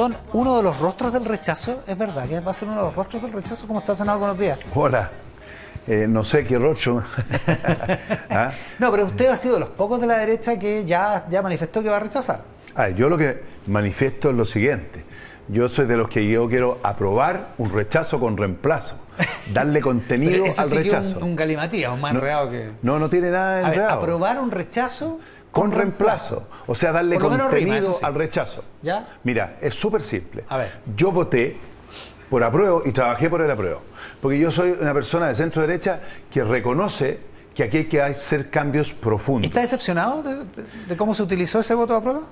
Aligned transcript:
Rondón, 0.00 0.16
uno 0.32 0.56
de 0.56 0.62
los 0.62 0.78
rostros 0.78 1.12
del 1.12 1.26
rechazo, 1.26 1.82
¿es 1.86 1.98
verdad 1.98 2.26
que 2.26 2.40
va 2.40 2.52
a 2.52 2.54
ser 2.54 2.68
uno 2.68 2.78
de 2.78 2.82
los 2.84 2.94
rostros 2.94 3.22
del 3.22 3.32
rechazo? 3.32 3.66
¿Cómo 3.66 3.80
estás, 3.80 3.98
senador? 3.98 4.20
Buenos 4.20 4.38
días. 4.38 4.58
Hola. 4.74 5.10
Eh, 5.86 6.06
no 6.08 6.24
sé 6.24 6.44
qué 6.44 6.58
rostro. 6.58 7.02
¿Ah? 8.30 8.50
No, 8.78 8.90
pero 8.90 9.04
usted 9.06 9.26
ha 9.28 9.36
sido 9.36 9.54
de 9.54 9.60
los 9.60 9.68
pocos 9.70 10.00
de 10.00 10.06
la 10.06 10.18
derecha 10.18 10.58
que 10.58 10.86
ya, 10.86 11.26
ya 11.28 11.42
manifestó 11.42 11.82
que 11.82 11.90
va 11.90 11.98
a 11.98 12.00
rechazar. 12.00 12.42
yo 12.96 13.10
lo 13.10 13.18
que 13.18 13.42
manifiesto 13.66 14.30
es 14.30 14.36
lo 14.36 14.46
siguiente. 14.46 15.04
Yo 15.48 15.68
soy 15.68 15.86
de 15.86 15.96
los 15.96 16.08
que 16.08 16.26
yo 16.26 16.48
quiero 16.48 16.78
aprobar 16.82 17.48
un 17.58 17.70
rechazo 17.70 18.20
con 18.20 18.38
reemplazo. 18.38 18.96
Darle 19.52 19.82
contenido 19.82 20.44
al 20.56 20.70
rechazo. 20.70 21.18
un, 21.18 21.24
un 21.24 21.40
un 21.40 22.00
más 22.00 22.14
enredado 22.14 22.48
que. 22.48 22.70
No, 22.82 22.98
no 22.98 23.10
tiene 23.10 23.30
nada 23.30 23.56
de 23.56 23.64
enredado. 23.64 24.00
aprobar 24.00 24.40
un 24.40 24.50
rechazo 24.50 25.18
con, 25.50 25.72
reemplazo. 25.72 26.46
O 26.66 26.74
sea, 26.74 26.92
darle 26.92 27.18
contenido 27.18 27.98
al 28.02 28.14
rechazo. 28.14 28.64
¿Ya? 28.82 29.06
Mira, 29.24 29.58
es 29.60 29.74
súper 29.74 30.02
simple. 30.02 30.44
A 30.48 30.56
ver. 30.56 30.72
Yo 30.96 31.12
voté 31.12 31.56
por 32.28 32.44
apruebo 32.44 32.82
y 32.84 32.92
trabajé 32.92 33.28
por 33.28 33.42
el 33.42 33.50
apruebo. 33.50 33.82
Porque 34.20 34.38
yo 34.38 34.50
soy 34.50 34.76
una 34.80 34.94
persona 34.94 35.28
de 35.28 35.34
centro 35.34 35.62
derecha 35.62 36.00
que 36.30 36.44
reconoce 36.44 37.18
que 37.54 37.64
aquí 37.64 37.78
hay 37.78 37.84
que 37.86 38.00
hacer 38.00 38.48
cambios 38.48 38.92
profundos. 38.92 39.48
¿Está 39.48 39.60
decepcionado 39.60 40.22
de, 40.22 40.96
cómo 40.96 41.14
se 41.14 41.22
utilizó 41.22 41.60
ese 41.60 41.74
voto 41.74 41.92
de 41.94 41.98
apruebo? 41.98 42.22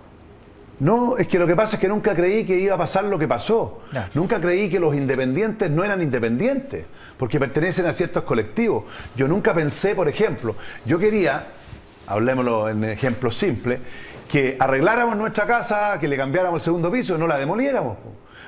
No, 0.81 1.17
es 1.17 1.27
que 1.27 1.41
lo 1.41 1.47
que 1.49 1.57
pasa 1.57 1.75
es 1.75 1.81
que 1.81 1.89
nunca 1.89 2.15
creí 2.15 2.45
que 2.45 2.57
iba 2.57 2.77
a 2.77 2.79
pasar 2.79 3.03
lo 3.03 3.19
que 3.19 3.27
pasó. 3.27 3.81
Nunca 4.15 4.41
creí 4.41 4.71
que 4.71 4.79
los 4.79 4.95
independientes 4.95 5.69
no 5.69 5.83
eran 5.83 6.01
independientes, 6.01 6.87
porque 7.17 7.41
pertenecen 7.41 7.87
a 7.87 7.93
ciertos 7.93 8.23
colectivos. 8.23 8.85
Yo 9.17 9.27
nunca 9.27 9.53
pensé, 9.53 9.97
por 9.97 10.09
ejemplo, 10.09 10.55
yo 10.87 11.01
quería 11.01 11.49
hablemoslo 12.09 12.69
en 12.69 12.85
ejemplos 12.85 13.37
simples, 13.37 13.81
que 14.29 14.57
arregláramos 14.59 15.17
nuestra 15.17 15.47
casa, 15.47 15.99
que 15.99 16.09
le 16.09 16.17
cambiáramos 16.17 16.63
el 16.63 16.65
segundo 16.65 16.91
piso 16.91 17.17
no 17.17 17.27
la 17.27 17.39
demoliéramos. 17.39 17.97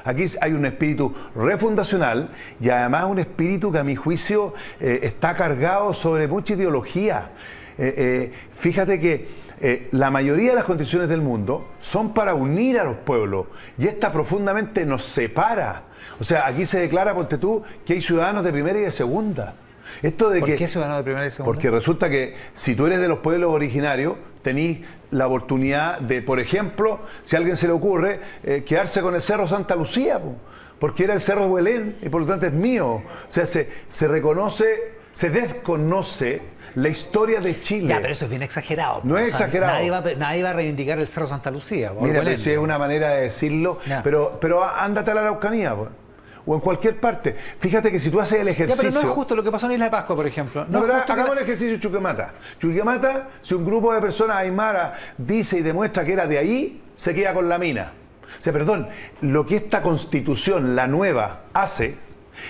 Aquí 0.04 0.24
hay 0.40 0.52
un 0.52 0.64
espíritu 0.64 1.12
refundacional 1.34 2.30
y 2.60 2.70
además 2.70 3.04
un 3.04 3.18
espíritu 3.18 3.70
que 3.70 3.78
a 3.78 3.84
mi 3.84 3.96
juicio 3.96 4.54
eh, 4.80 5.00
está 5.02 5.34
cargado 5.34 5.92
sobre 5.92 6.26
mucha 6.26 6.54
ideología. 6.54 7.30
Eh, 7.78 7.94
eh, 7.96 8.32
fíjate 8.52 8.98
que 9.00 9.50
la 9.90 10.10
mayoría 10.10 10.50
de 10.50 10.54
las 10.56 10.64
constituciones 10.64 11.10
del 11.10 11.20
mundo 11.20 11.68
son 11.80 12.14
para 12.14 12.32
unir 12.32 12.78
a 12.78 12.84
los 12.84 12.96
pueblos 12.96 13.48
y 13.76 13.86
esta 13.86 14.10
profundamente 14.10 14.86
nos 14.86 15.04
separa. 15.04 15.82
O 16.18 16.24
sea, 16.24 16.46
aquí 16.46 16.64
se 16.64 16.80
declara, 16.80 17.14
ponte 17.14 17.36
tú, 17.36 17.62
que 17.84 17.92
hay 17.92 18.00
ciudadanos 18.00 18.42
de 18.42 18.52
primera 18.52 18.78
y 18.78 18.82
de 18.82 18.90
segunda. 18.90 19.54
Esto 20.02 20.30
de 20.30 20.40
¿Por 20.40 20.54
qué 20.56 20.68
ciudadano 20.68 20.98
de 20.98 21.04
primera 21.04 21.26
y 21.26 21.30
segunda? 21.30 21.52
Porque 21.52 21.70
resulta 21.70 22.10
que 22.10 22.34
si 22.54 22.74
tú 22.74 22.86
eres 22.86 23.00
de 23.00 23.08
los 23.08 23.18
pueblos 23.18 23.52
originarios, 23.52 24.16
tenés 24.42 24.78
la 25.10 25.26
oportunidad 25.26 26.00
de, 26.00 26.22
por 26.22 26.40
ejemplo, 26.40 27.00
si 27.22 27.36
a 27.36 27.38
alguien 27.38 27.56
se 27.56 27.66
le 27.66 27.72
ocurre, 27.72 28.20
eh, 28.42 28.64
quedarse 28.66 29.00
con 29.02 29.14
el 29.14 29.20
Cerro 29.20 29.48
Santa 29.48 29.76
Lucía, 29.76 30.20
porque 30.78 31.04
era 31.04 31.14
el 31.14 31.20
Cerro 31.20 31.46
Huelén 31.46 31.96
y 32.02 32.08
por 32.08 32.22
lo 32.22 32.26
tanto 32.26 32.46
es 32.46 32.52
mío. 32.52 32.86
O 32.88 33.04
sea, 33.28 33.46
se, 33.46 33.68
se 33.88 34.08
reconoce, 34.08 34.96
se 35.12 35.30
desconoce 35.30 36.42
la 36.74 36.88
historia 36.88 37.40
de 37.40 37.60
Chile. 37.60 37.88
Ya, 37.88 38.00
pero 38.00 38.12
eso 38.12 38.24
es 38.24 38.30
bien 38.30 38.42
exagerado. 38.42 39.00
No 39.04 39.18
es 39.18 39.28
exagerado. 39.28 39.72
Nadie 39.74 39.90
va, 39.90 40.02
nadie 40.16 40.42
va, 40.42 40.50
a 40.50 40.52
reivindicar 40.54 40.98
el 40.98 41.08
Cerro 41.08 41.26
Santa 41.26 41.50
Lucía. 41.50 41.92
Mira, 42.00 42.36
si 42.36 42.50
es 42.50 42.58
una 42.58 42.78
manera 42.78 43.10
de 43.10 43.22
decirlo, 43.22 43.78
pero, 44.02 44.38
pero 44.40 44.64
ándate 44.64 45.10
a 45.10 45.14
la 45.14 45.20
Araucanía. 45.22 45.74
Pues 45.74 45.90
o 46.46 46.54
en 46.54 46.60
cualquier 46.60 46.98
parte. 46.98 47.34
Fíjate 47.34 47.90
que 47.90 48.00
si 48.00 48.10
tú 48.10 48.20
haces 48.20 48.40
el 48.40 48.48
ejercicio. 48.48 48.90
pero 48.90 49.02
no 49.02 49.08
es 49.08 49.14
justo 49.14 49.34
lo 49.34 49.42
que 49.42 49.50
pasó 49.50 49.66
en 49.66 49.72
Isla 49.72 49.86
de 49.86 49.90
Pascua, 49.90 50.16
por 50.16 50.26
ejemplo. 50.26 50.66
No, 50.68 50.80
pero 50.80 50.94
hagamos 50.94 51.32
el 51.32 51.42
ejercicio 51.42 51.78
Chuquemata. 51.78 52.34
Chuquemata, 52.58 53.28
si 53.40 53.54
un 53.54 53.64
grupo 53.64 53.92
de 53.92 54.00
personas 54.00 54.38
aymara 54.38 54.94
dice 55.16 55.58
y 55.58 55.62
demuestra 55.62 56.04
que 56.04 56.12
era 56.12 56.26
de 56.26 56.38
ahí, 56.38 56.82
se 56.96 57.14
queda 57.14 57.34
con 57.34 57.48
la 57.48 57.58
mina. 57.58 57.92
O 58.38 58.42
sea, 58.42 58.52
perdón, 58.52 58.88
lo 59.22 59.44
que 59.44 59.56
esta 59.56 59.82
constitución, 59.82 60.76
la 60.76 60.86
nueva, 60.86 61.42
hace 61.52 61.96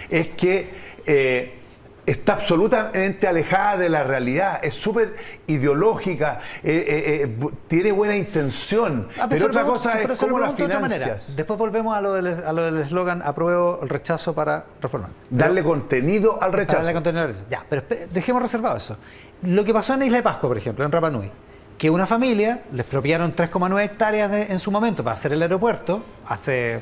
es 0.08 0.28
que. 0.28 0.90
Eh, 1.06 1.59
está 2.06 2.34
absolutamente 2.34 3.26
alejada 3.26 3.76
de 3.76 3.88
la 3.88 4.04
realidad, 4.04 4.60
es 4.62 4.74
súper 4.74 5.16
ideológica, 5.46 6.40
eh, 6.62 6.84
eh, 6.86 7.22
eh, 7.24 7.48
tiene 7.68 7.92
buena 7.92 8.16
intención, 8.16 9.08
ah, 9.18 9.26
pero, 9.28 9.46
otra 9.46 9.64
cosa 9.64 10.00
es 10.00 10.18
cómo 10.18 10.38
las 10.38 10.54
financias. 10.54 11.36
Después 11.36 11.58
volvemos 11.58 11.96
a 11.96 12.00
lo 12.00 12.12
del 12.12 12.78
eslogan 12.78 13.22
apruebo 13.22 13.80
el 13.82 13.88
rechazo 13.88 14.34
para 14.34 14.64
reformar. 14.80 15.10
Darle 15.28 15.62
contenido 15.62 16.42
al 16.42 16.52
rechazo. 16.52 16.78
Darle 16.78 16.94
contenido 16.94 17.22
al 17.22 17.28
rechazo. 17.28 17.46
Ya, 17.50 17.64
pero 17.68 17.82
dejemos 18.12 18.42
reservado 18.42 18.76
eso. 18.76 18.96
Lo 19.42 19.64
que 19.64 19.72
pasó 19.72 19.94
en 19.94 20.02
Isla 20.02 20.18
de 20.18 20.22
Pascua, 20.22 20.48
por 20.48 20.58
ejemplo, 20.58 20.84
en 20.84 20.92
Rapa 20.92 21.10
Nui, 21.10 21.30
que 21.78 21.88
una 21.88 22.06
familia 22.06 22.62
les 22.72 22.80
expropiaron 22.80 23.34
3,9 23.34 23.82
hectáreas 23.82 24.50
en 24.50 24.58
su 24.58 24.70
momento 24.70 25.02
para 25.02 25.14
hacer 25.14 25.32
el 25.32 25.40
aeropuerto 25.40 26.02
hace 26.26 26.80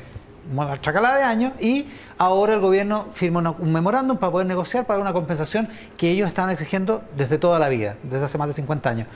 chacalada 0.81 1.17
de 1.17 1.23
años 1.23 1.53
y 1.59 1.87
ahora 2.17 2.53
el 2.53 2.59
gobierno 2.59 3.07
firma 3.11 3.55
un 3.57 3.71
memorándum 3.71 4.17
para 4.17 4.31
poder 4.31 4.47
negociar 4.47 4.85
para 4.85 4.99
una 4.99 5.13
compensación 5.13 5.67
que 5.97 6.11
ellos 6.11 6.27
estaban 6.27 6.51
exigiendo 6.51 7.03
desde 7.15 7.37
toda 7.37 7.59
la 7.59 7.69
vida, 7.69 7.95
desde 8.03 8.25
hace 8.25 8.37
más 8.37 8.47
de 8.47 8.53
50 8.53 8.89
años. 8.89 9.07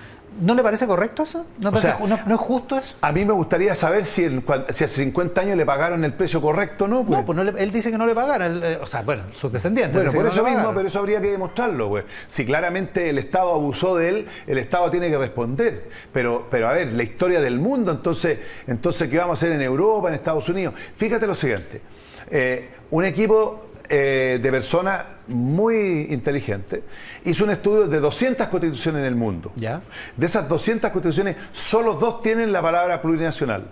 ¿No 0.41 0.55
le 0.55 0.63
parece 0.63 0.87
correcto 0.87 1.23
eso? 1.23 1.45
¿No, 1.59 1.71
es 1.71 2.39
justo 2.39 2.77
eso? 2.77 2.95
A 3.01 3.11
mí 3.11 3.25
me 3.25 3.33
gustaría 3.33 3.75
saber 3.75 4.05
si, 4.05 4.27
si, 4.71 4.83
hace 4.83 4.87
50 4.87 5.41
años 5.41 5.57
le 5.57 5.65
pagaron 5.65 6.03
el 6.03 6.13
precio 6.13 6.41
correcto 6.41 6.85
o 6.85 6.87
no. 6.87 7.03
Pues. 7.05 7.19
No, 7.19 7.25
pues 7.25 7.55
él 7.57 7.71
dice 7.71 7.91
que 7.91 7.97
no 7.97 8.05
le 8.05 8.15
pagaron, 8.15 8.61
eh, 8.63 8.77
o 8.81 8.85
sea, 8.85 9.01
bueno, 9.01 9.23
sus 9.33 9.51
descendientes. 9.51 9.95
Bueno, 9.95 10.11
por 10.11 10.27
eso 10.27 10.43
mismo, 10.43 10.73
pero 10.73 10.87
eso 10.87 10.99
habría 10.99 11.21
que 11.21 11.31
demostrarlo. 11.31 11.89
Pues. 11.89 12.05
Si 12.27 12.45
claramente 12.45 13.09
el 13.09 13.17
Estado 13.17 13.53
abusó 13.53 13.95
de 13.95 14.09
él, 14.09 14.27
el 14.47 14.57
Estado 14.57 14.89
tiene 14.89 15.09
que 15.09 15.17
responder. 15.17 15.89
Pero, 16.11 16.47
pero 16.49 16.69
a 16.69 16.73
ver, 16.73 16.91
la 16.91 17.03
historia 17.03 17.39
del 17.41 17.59
mundo, 17.59 17.91
entonces, 17.91 18.39
entonces, 18.67 19.09
¿qué 19.09 19.17
vamos 19.17 19.31
a 19.31 19.45
hacer 19.45 19.55
en 19.55 19.61
Europa, 19.61 20.09
en 20.09 20.15
Estados 20.15 20.47
Unidos? 20.49 20.73
Fíjate 20.95 21.27
lo 21.27 21.35
siguiente. 21.35 21.81
Eh, 22.29 22.69
un 22.91 23.05
equipo 23.05 23.72
eh, 23.89 24.39
de 24.41 24.51
personas 24.51 25.05
muy 25.27 26.07
inteligentes, 26.09 26.81
hizo 27.25 27.43
un 27.43 27.51
estudio 27.51 27.87
de 27.87 27.99
200 27.99 28.47
constituciones 28.47 29.01
en 29.01 29.05
el 29.05 29.15
mundo. 29.15 29.51
¿Ya? 29.55 29.81
De 30.15 30.25
esas 30.25 30.47
200 30.47 30.89
constituciones, 30.91 31.35
solo 31.51 31.95
dos 31.95 32.21
tienen 32.21 32.51
la 32.51 32.61
palabra 32.61 33.01
plurinacional. 33.01 33.65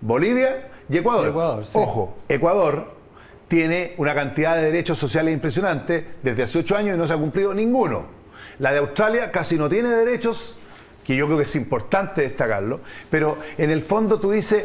Bolivia 0.00 0.70
y 0.88 0.98
Ecuador. 0.98 1.62
Ojo, 1.74 2.18
Ecuador 2.28 2.94
tiene 3.48 3.94
una 3.98 4.14
cantidad 4.14 4.56
de 4.56 4.62
derechos 4.62 4.98
sociales 4.98 5.32
impresionantes 5.32 6.04
desde 6.22 6.42
hace 6.42 6.58
ocho 6.58 6.76
años 6.76 6.96
y 6.96 6.98
no 6.98 7.06
se 7.06 7.12
ha 7.12 7.16
cumplido 7.16 7.54
ninguno. 7.54 8.06
La 8.58 8.72
de 8.72 8.78
Australia 8.78 9.30
casi 9.30 9.56
no 9.56 9.68
tiene 9.68 9.88
derechos, 9.88 10.56
que 11.04 11.14
yo 11.16 11.26
creo 11.26 11.38
que 11.38 11.44
es 11.44 11.56
importante 11.56 12.22
destacarlo, 12.22 12.80
pero 13.10 13.38
en 13.58 13.70
el 13.70 13.82
fondo 13.82 14.18
tú 14.18 14.30
dices, 14.30 14.64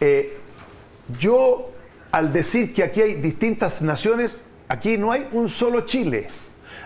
eh, 0.00 0.38
yo 1.18 1.71
al 2.12 2.32
decir 2.32 2.72
que 2.74 2.84
aquí 2.84 3.00
hay 3.00 3.14
distintas 3.14 3.82
naciones, 3.82 4.44
aquí 4.68 4.98
no 4.98 5.10
hay 5.10 5.26
un 5.32 5.48
solo 5.48 5.80
Chile. 5.82 6.28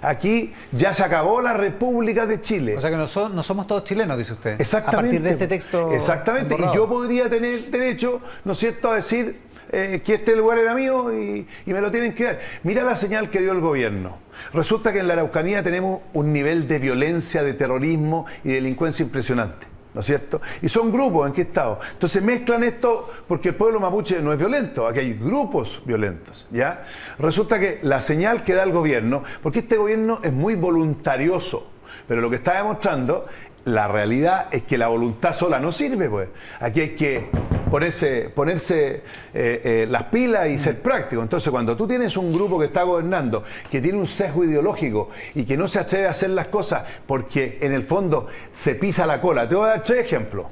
Aquí 0.03 0.53
ya 0.73 0.95
se 0.95 1.03
acabó 1.03 1.41
la 1.41 1.53
República 1.53 2.27
de 2.27 2.41
Chile. 2.41 2.77
O 2.77 2.81
sea 2.81 2.91
que 2.91 2.97
no, 2.97 3.07
somos 3.07 3.67
todos 3.67 3.85
chilenos, 3.85 4.17
dice 4.17 4.35
usted. 4.35 4.61
Exactamente. 4.61 4.97
A 4.97 5.01
partir 5.01 5.23
de 5.23 5.31
este 5.31 5.47
texto. 5.49 5.93
Exactamente. 5.93 6.55
Y 6.55 6.75
yo 6.75 6.89
podría 6.89 7.29
tener 7.29 7.71
derecho, 7.71 8.21
¿no 8.45 8.53
es 8.53 8.59
cierto?, 8.59 8.93
a 8.93 8.97
decir 8.97 9.41
eh, 9.73 10.03
que 10.05 10.15
este 10.15 10.37
lugar 10.37 10.59
era 10.59 10.75
mío 10.75 11.13
y, 11.13 11.47
y, 11.67 11.73
me 11.73 11.81
lo 11.81 11.91
tienen 11.91 12.15
que 12.15 12.25
dar. 12.25 12.41
Mira 12.63 12.85
la 12.85 12.95
señal 12.95 13.31
que 13.31 13.41
dio 13.41 13.53
el 13.53 13.61
gobierno. 13.61 14.19
Resulta 14.53 14.93
que 14.93 15.01
en 15.01 15.09
la 15.09 15.15
Araucanía 15.15 15.63
tenemos 15.63 16.03
un 16.13 16.33
nivel 16.33 16.69
de 16.69 16.79
violencia, 16.79 17.43
de 17.43 17.55
terrorismo 17.55 18.27
y 18.45 18.53
delincuencia 18.53 19.03
impresionante. 19.03 19.76
¿No 19.97 20.01
es 20.01 20.07
cierto? 20.07 20.43
Y 20.61 20.69
son 20.69 20.93
grupos 20.93 21.27
en 21.27 21.33
qué 21.33 21.41
estado. 21.41 21.81
Entonces 21.91 22.23
mezclan 22.23 22.63
esto 22.65 23.09
porque 23.27 23.49
el 23.49 23.55
pueblo 23.55 23.81
mapuche 23.81 24.21
no 24.21 24.31
es 24.31 24.39
violento, 24.39 24.87
aquí 24.87 25.01
hay 25.01 25.15
grupos 25.15 25.81
violentos, 25.87 26.47
¿ya? 26.51 26.85
Resulta 27.19 27.59
que 27.59 27.81
la 27.83 28.03
señal 28.03 28.45
que 28.45 28.53
da 28.53 28.65
el 28.65 28.73
gobierno, 28.73 29.23
porque 29.43 29.61
este 29.61 29.79
gobierno 29.79 30.21
es 30.23 30.35
muy 30.35 30.55
voluntarioso, 30.55 31.71
pero 32.07 32.21
lo 32.21 32.29
que 32.29 32.37
está 32.37 32.59
demostrando 32.59 33.25
la 33.65 33.89
realidad 33.89 34.49
es 34.51 34.65
que 34.65 34.77
la 34.77 34.89
voluntad 34.89 35.33
sola 35.33 35.61
no 35.61 35.73
sirve, 35.73 36.11
pues. 36.11 36.29
Aquí 36.61 36.81
hay 36.83 36.91
que 36.91 37.31
ponerse, 37.71 38.31
ponerse 38.35 39.03
eh, 39.35 39.61
eh, 39.65 39.87
las 39.89 40.05
pilas 40.05 40.49
y 40.49 40.59
ser 40.59 40.81
práctico. 40.81 41.23
Entonces, 41.23 41.51
cuando 41.51 41.77
tú 41.77 41.87
tienes 41.87 42.17
un 42.17 42.33
grupo 42.33 42.59
que 42.59 42.67
está 42.67 42.83
gobernando, 42.83 43.45
que 43.71 43.81
tiene 43.81 43.99
un 43.99 44.07
sesgo 44.07 44.45
ideológico 44.45 45.11
y 45.35 45.45
que 45.45 45.57
no 45.57 45.69
se 45.69 45.81
atreve 45.81 46.07
a 46.07 46.11
hacer 46.11 46.31
las 46.31 46.49
cosas 46.49 46.85
porque 47.07 47.59
en 47.61 47.73
el 47.73 47.85
fondo 47.85 48.29
se 48.53 48.75
pisa 48.75 49.07
la 49.07 49.21
cola. 49.21 49.49
Te 49.49 49.55
voy 49.55 49.67
a 49.67 49.69
dar 49.69 49.85
tres 49.85 50.05
ejemplos. 50.05 50.47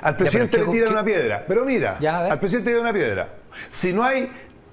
Al 0.00 0.16
presidente 0.16 0.58
le 0.58 0.66
tiran 0.66 0.92
una 0.92 1.04
piedra. 1.04 1.44
Pero 1.46 1.64
mira, 1.64 1.98
al 1.98 2.38
presidente 2.38 2.70
le 2.70 2.76
tiran 2.76 2.90
una 2.90 2.92
piedra. 2.92 3.28
Si 3.70 3.92
no 3.92 4.04
hay 4.04 4.30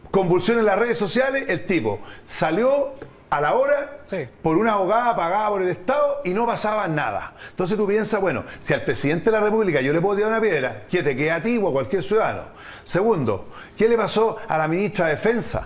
convulsión 0.10 0.60
en 0.60 0.66
las 0.66 0.78
redes 0.78 0.98
sociales, 0.98 1.46
el 1.48 1.66
tipo 1.66 2.02
salió 2.26 2.96
a 3.32 3.40
la 3.40 3.54
hora 3.54 4.02
por 4.44 4.58
una 4.58 4.74
abogada 4.74 5.16
pagada 5.16 5.50
por 5.50 5.62
el 5.62 5.70
Estado 5.70 6.20
y 6.26 6.32
no 6.32 6.46
pasaba 6.46 6.86
nada. 6.90 7.34
Entonces 7.50 7.78
tú 7.78 7.88
piensas, 7.88 8.20
bueno, 8.20 8.44
si 8.60 8.74
al 8.74 8.84
presidente 8.84 9.26
de 9.26 9.32
la 9.32 9.40
República 9.40 9.80
yo 9.80 9.94
le 9.94 10.02
puedo 10.02 10.18
tirar 10.18 10.32
una 10.32 10.42
piedra, 10.42 10.84
¿qué 10.90 11.02
te 11.02 11.16
queda 11.16 11.36
a 11.36 11.42
ti 11.42 11.58
o 11.58 11.70
a 11.70 11.72
cualquier 11.72 12.04
ciudadano? 12.04 12.44
Segundo, 12.84 13.48
¿qué 13.78 13.88
le 13.88 13.96
pasó 13.96 14.38
a 14.46 14.58
la 14.58 14.68
ministra 14.68 15.06
de 15.06 15.12
Defensa? 15.12 15.66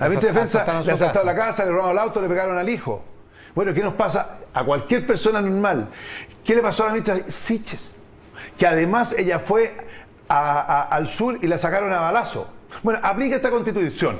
la 0.00 0.08
ministra 0.08 0.32
de 0.32 0.40
Defensa 0.40 0.82
le 0.82 0.92
asaltaron 0.92 1.26
la 1.26 1.36
casa, 1.36 1.64
le 1.64 1.70
robaron 1.70 1.92
el 1.92 1.98
auto, 1.98 2.20
le 2.20 2.28
pegaron 2.28 2.58
al 2.58 2.68
hijo. 2.68 3.04
Bueno, 3.54 3.72
¿qué 3.72 3.82
nos 3.82 3.94
pasa 3.94 4.40
a 4.52 4.64
cualquier 4.64 5.06
persona 5.06 5.40
normal? 5.40 5.88
¿Qué 6.44 6.56
le 6.56 6.62
pasó 6.62 6.82
a 6.82 6.86
la 6.86 6.92
ministra 6.94 7.20
Siches? 7.28 7.98
Que 8.58 8.66
además 8.66 9.14
ella 9.16 9.38
fue 9.38 9.72
al 10.28 11.06
sur 11.06 11.38
y 11.40 11.46
la 11.46 11.58
sacaron 11.58 11.92
a 11.92 12.00
balazo. 12.00 12.48
Bueno, 12.82 12.98
aplica 13.04 13.36
esta 13.36 13.50
constitución. 13.50 14.18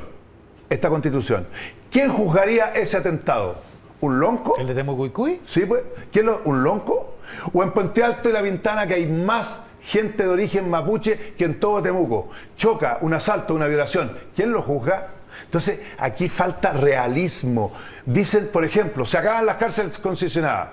Esta 0.70 0.88
constitución. 0.88 1.48
¿Quién 1.90 2.10
juzgaría 2.12 2.72
ese 2.74 2.96
atentado? 2.96 3.56
¿Un 4.00 4.20
lonco? 4.20 4.56
¿El 4.58 4.66
de 4.66 4.74
Temucuicui? 4.74 5.40
Sí, 5.44 5.64
pues. 5.64 5.82
¿Quién 6.12 6.26
lo, 6.26 6.42
¿Un 6.44 6.62
lonco? 6.62 7.16
¿O 7.52 7.62
en 7.62 7.72
Puente 7.72 8.02
Alto 8.02 8.28
y 8.28 8.32
La 8.32 8.42
Ventana 8.42 8.86
que 8.86 8.94
hay 8.94 9.06
más 9.06 9.60
gente 9.80 10.24
de 10.24 10.28
origen 10.28 10.68
mapuche 10.68 11.34
que 11.36 11.44
en 11.44 11.58
todo 11.58 11.82
Temuco? 11.82 12.28
Choca 12.56 12.98
un 13.00 13.14
asalto, 13.14 13.54
una 13.54 13.66
violación. 13.66 14.16
¿Quién 14.34 14.52
lo 14.52 14.62
juzga? 14.62 15.08
Entonces, 15.44 15.80
aquí 15.98 16.28
falta 16.28 16.72
realismo. 16.72 17.72
Dicen, 18.04 18.48
por 18.52 18.64
ejemplo, 18.64 19.06
se 19.06 19.18
acaban 19.18 19.46
las 19.46 19.56
cárceles 19.56 19.98
concesionadas. 19.98 20.68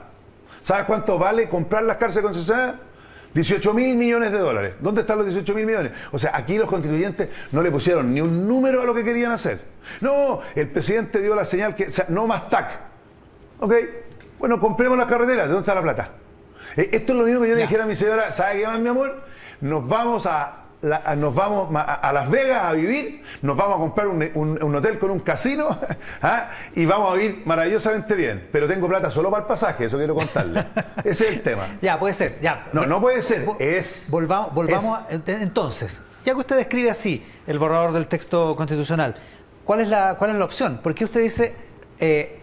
¿Sabes 0.62 0.86
cuánto 0.86 1.18
vale 1.18 1.50
comprar 1.50 1.84
las 1.84 1.98
cárceles 1.98 2.26
concesionadas? 2.26 2.76
18 3.34 3.74
mil 3.74 3.96
millones 3.96 4.32
de 4.32 4.38
dólares. 4.38 4.76
¿Dónde 4.80 5.02
están 5.02 5.18
los 5.18 5.26
18 5.26 5.56
mil 5.56 5.66
millones? 5.66 5.92
O 6.12 6.18
sea, 6.18 6.36
aquí 6.36 6.58
los 6.58 6.70
constituyentes 6.70 7.30
no 7.52 7.62
le 7.62 7.72
pusieron 7.72 8.14
ni 8.14 8.22
un 8.22 8.48
número 8.48 8.82
a 8.82 8.86
lo 8.86 8.94
que 8.94 9.04
querían 9.04 9.32
hacer. 9.32 9.62
No, 10.02 10.42
el 10.56 10.70
presidente 10.70 11.20
dio 11.20 11.36
la 11.36 11.46
señal 11.46 11.76
que, 11.76 11.88
o 11.88 11.92
sea, 11.92 12.06
no 12.10 12.28
más 12.28 12.50
TAC. 12.50 12.80
Ok, 13.60 13.74
bueno, 14.40 14.60
compremos 14.60 14.98
las 14.98 15.08
carreteras. 15.08 15.48
¿De 15.48 15.54
dónde 15.54 15.62
está 15.62 15.76
la 15.76 15.82
plata? 15.82 16.12
Eh, 16.76 16.90
esto 16.92 17.14
es 17.14 17.20
lo 17.20 17.26
mismo 17.26 17.42
que 17.42 17.50
yo 17.50 17.56
le 17.56 17.62
dijera 17.62 17.84
a 17.84 17.88
mi 17.88 17.96
señora, 17.96 18.32
¿sabe 18.32 18.60
qué 18.60 18.68
más, 18.68 18.80
mi 18.80 18.90
amor? 18.90 19.24
Nos 19.62 19.88
vamos 19.88 20.26
a 20.26 20.63
nos 20.84 21.34
vamos 21.34 21.70
a, 21.76 22.12
Las 22.14 22.30
Vegas 22.30 22.64
a 22.64 22.74
vivir, 22.74 23.24
nos 23.42 23.56
vamos 23.56 23.76
a 23.76 23.80
comprar 23.80 24.08
un, 24.08 24.76
hotel 24.76 25.00
con 25.00 25.12
un 25.12 25.20
casino 25.20 25.80
¿ah? 26.22 26.50
y 26.76 26.86
vamos 26.86 27.14
a 27.14 27.16
vivir 27.16 27.42
maravillosamente 27.46 28.16
bien. 28.16 28.50
Pero 28.52 28.68
tengo 28.68 28.88
plata 28.88 29.10
solo 29.10 29.32
para 29.32 29.44
el 29.44 29.48
pasaje, 29.48 29.86
eso 29.86 29.98
quiero 29.98 30.14
contarle. 30.14 30.66
Ese 31.04 31.26
es 31.26 31.32
el 31.34 31.42
tema. 31.42 31.78
Ya, 31.82 32.00
puede 32.00 32.14
ser. 32.14 32.40
Ya. 32.42 32.68
No, 32.74 32.86
no 32.86 33.00
puede 33.00 33.22
ser. 33.22 33.48
Es. 33.60 34.08
Volvamos, 34.12 34.54
volvamos 34.54 35.08
entonces. 35.10 36.02
Ya 36.26 36.34
que 36.34 36.40
usted 36.40 36.58
describe 36.58 36.90
así 36.90 37.26
el 37.48 37.60
borrador 37.60 37.92
del 37.94 38.08
texto 38.08 38.56
constitucional, 38.56 39.16
¿cuál 39.64 39.82
es 39.82 39.88
la, 39.88 40.16
cuál 40.18 40.32
es 40.32 40.38
la 40.38 40.46
opción? 40.46 40.80
Porque 40.84 41.06
usted 41.06 41.22
dice. 41.22 41.56
Eh, 42.00 42.43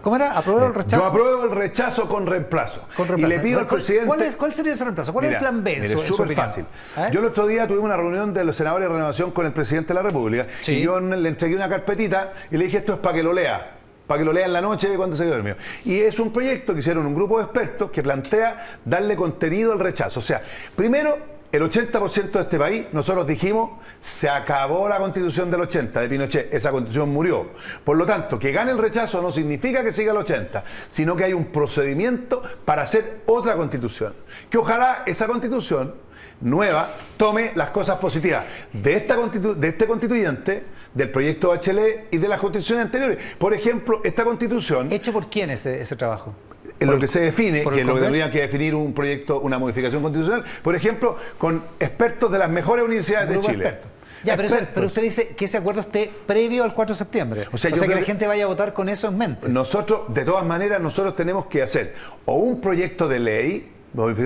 ¿Cómo 0.00 0.16
era? 0.16 0.38
¿Apruebo 0.38 0.66
el 0.66 0.74
rechazo? 0.74 1.02
Yo 1.02 1.08
apruebo 1.08 1.44
el 1.44 1.50
rechazo 1.50 2.08
con 2.08 2.26
reemplazo. 2.26 2.86
Y 3.16 3.22
le 3.22 3.38
pido 3.40 3.60
al 3.60 3.66
presidente. 3.66 4.06
¿Cuál, 4.36 4.54
sería 4.54 4.72
ese 4.72 4.84
reemplazo? 4.84 5.12
¿Cuál 5.12 5.26
es 5.26 5.32
el 5.32 5.38
plan 5.38 5.62
B? 5.62 5.76
Es 5.76 6.02
súper 6.02 6.34
fácil. 6.34 6.64
Yo 7.12 7.20
el 7.20 7.26
otro 7.26 7.46
día 7.46 7.66
tuve 7.66 7.78
una 7.78 7.96
reunión 7.96 8.32
de 8.32 8.44
los 8.44 8.56
senadores 8.56 8.88
de 8.88 8.94
renovación 8.94 9.30
con 9.32 9.46
el 9.46 9.52
presidente 9.52 9.88
de 9.88 9.94
la 9.94 10.02
República. 10.02 10.46
Y 10.66 10.80
yo 10.80 11.00
le 11.00 11.28
entregué 11.28 11.54
una 11.54 11.68
carpetita 11.68 12.32
y 12.50 12.56
le 12.56 12.64
dije: 12.66 12.78
esto 12.78 12.94
es 12.94 12.98
para 12.98 13.14
que 13.14 13.22
lo 13.22 13.32
lea 13.32 13.70
para 14.06 14.18
que 14.18 14.24
lo 14.26 14.34
lea 14.34 14.44
en 14.44 14.52
la 14.52 14.60
noche 14.60 14.94
cuando 14.96 15.16
se 15.16 15.24
duerme. 15.24 15.56
Y 15.84 15.98
es 15.98 16.18
un 16.18 16.30
proyecto 16.30 16.74
que 16.74 16.80
hicieron 16.80 17.06
un 17.06 17.14
grupo 17.14 17.38
de 17.38 17.44
expertos 17.44 17.90
que 17.90 18.02
plantea 18.02 18.78
darle 18.84 19.16
contenido 19.16 19.72
al 19.72 19.78
rechazo. 19.78 20.20
O 20.20 20.22
sea, 20.22 20.42
primero 20.76 21.33
el 21.56 21.62
80% 21.62 22.32
de 22.32 22.40
este 22.40 22.58
país, 22.58 22.86
nosotros 22.92 23.26
dijimos, 23.26 23.70
se 24.00 24.28
acabó 24.28 24.88
la 24.88 24.98
constitución 24.98 25.50
del 25.50 25.60
80 25.60 26.00
de 26.00 26.08
Pinochet, 26.08 26.52
esa 26.52 26.72
constitución 26.72 27.10
murió. 27.10 27.50
Por 27.84 27.96
lo 27.96 28.04
tanto, 28.04 28.38
que 28.38 28.50
gane 28.50 28.72
el 28.72 28.78
rechazo 28.78 29.22
no 29.22 29.30
significa 29.30 29.84
que 29.84 29.92
siga 29.92 30.10
el 30.10 30.18
80, 30.18 30.64
sino 30.88 31.14
que 31.14 31.24
hay 31.24 31.32
un 31.32 31.46
procedimiento 31.46 32.42
para 32.64 32.82
hacer 32.82 33.22
otra 33.26 33.56
constitución. 33.56 34.14
Que 34.50 34.58
ojalá 34.58 35.04
esa 35.06 35.26
constitución 35.26 35.94
nueva 36.40 36.90
tome 37.16 37.52
las 37.54 37.70
cosas 37.70 37.98
positivas 37.98 38.44
de, 38.72 38.94
esta 38.94 39.16
de 39.16 39.68
este 39.68 39.86
constituyente, 39.86 40.64
del 40.92 41.10
proyecto 41.10 41.52
HLE 41.54 42.08
y 42.10 42.18
de 42.18 42.28
las 42.28 42.40
constituciones 42.40 42.86
anteriores. 42.86 43.18
Por 43.38 43.54
ejemplo, 43.54 44.00
esta 44.04 44.24
constitución... 44.24 44.92
¿Hecho 44.92 45.12
por 45.12 45.28
quién 45.30 45.50
ese, 45.50 45.80
ese 45.80 45.94
trabajo? 45.94 46.34
En 46.80 46.90
lo 46.90 46.98
que 46.98 47.08
se 47.08 47.20
define, 47.20 47.62
que 47.62 47.80
es 47.80 47.86
lo 47.86 47.94
que 47.94 48.00
tendría 48.00 48.30
que 48.30 48.40
definir 48.42 48.74
un 48.74 48.92
proyecto, 48.92 49.40
una 49.40 49.58
modificación 49.58 50.02
constitucional, 50.02 50.44
por 50.62 50.74
ejemplo, 50.74 51.16
con 51.38 51.62
expertos 51.80 52.30
de 52.30 52.38
las 52.38 52.50
mejores 52.50 52.84
universidades 52.84 53.28
de 53.28 53.40
Chile. 53.40 53.78
Ya, 54.24 54.36
pero, 54.36 54.86
usted 54.86 55.02
dice 55.02 55.28
que 55.36 55.44
ese 55.44 55.58
acuerdo 55.58 55.82
esté 55.82 56.10
previo 56.26 56.64
al 56.64 56.72
4 56.72 56.94
de 56.94 56.98
septiembre. 56.98 57.44
O 57.52 57.58
sea, 57.58 57.70
que 57.70 57.86
la 57.86 58.02
gente 58.02 58.26
vaya 58.26 58.44
a 58.44 58.46
votar 58.46 58.72
con 58.72 58.88
eso 58.88 59.08
en 59.08 59.18
mente. 59.18 59.48
Nosotros, 59.48 60.02
de 60.08 60.24
todas 60.24 60.46
maneras, 60.46 60.80
nosotros 60.80 61.14
tenemos 61.14 61.46
que 61.46 61.62
hacer 61.62 61.94
o 62.24 62.36
un 62.36 62.60
proyecto 62.60 63.06
de 63.06 63.20
ley, 63.20 63.70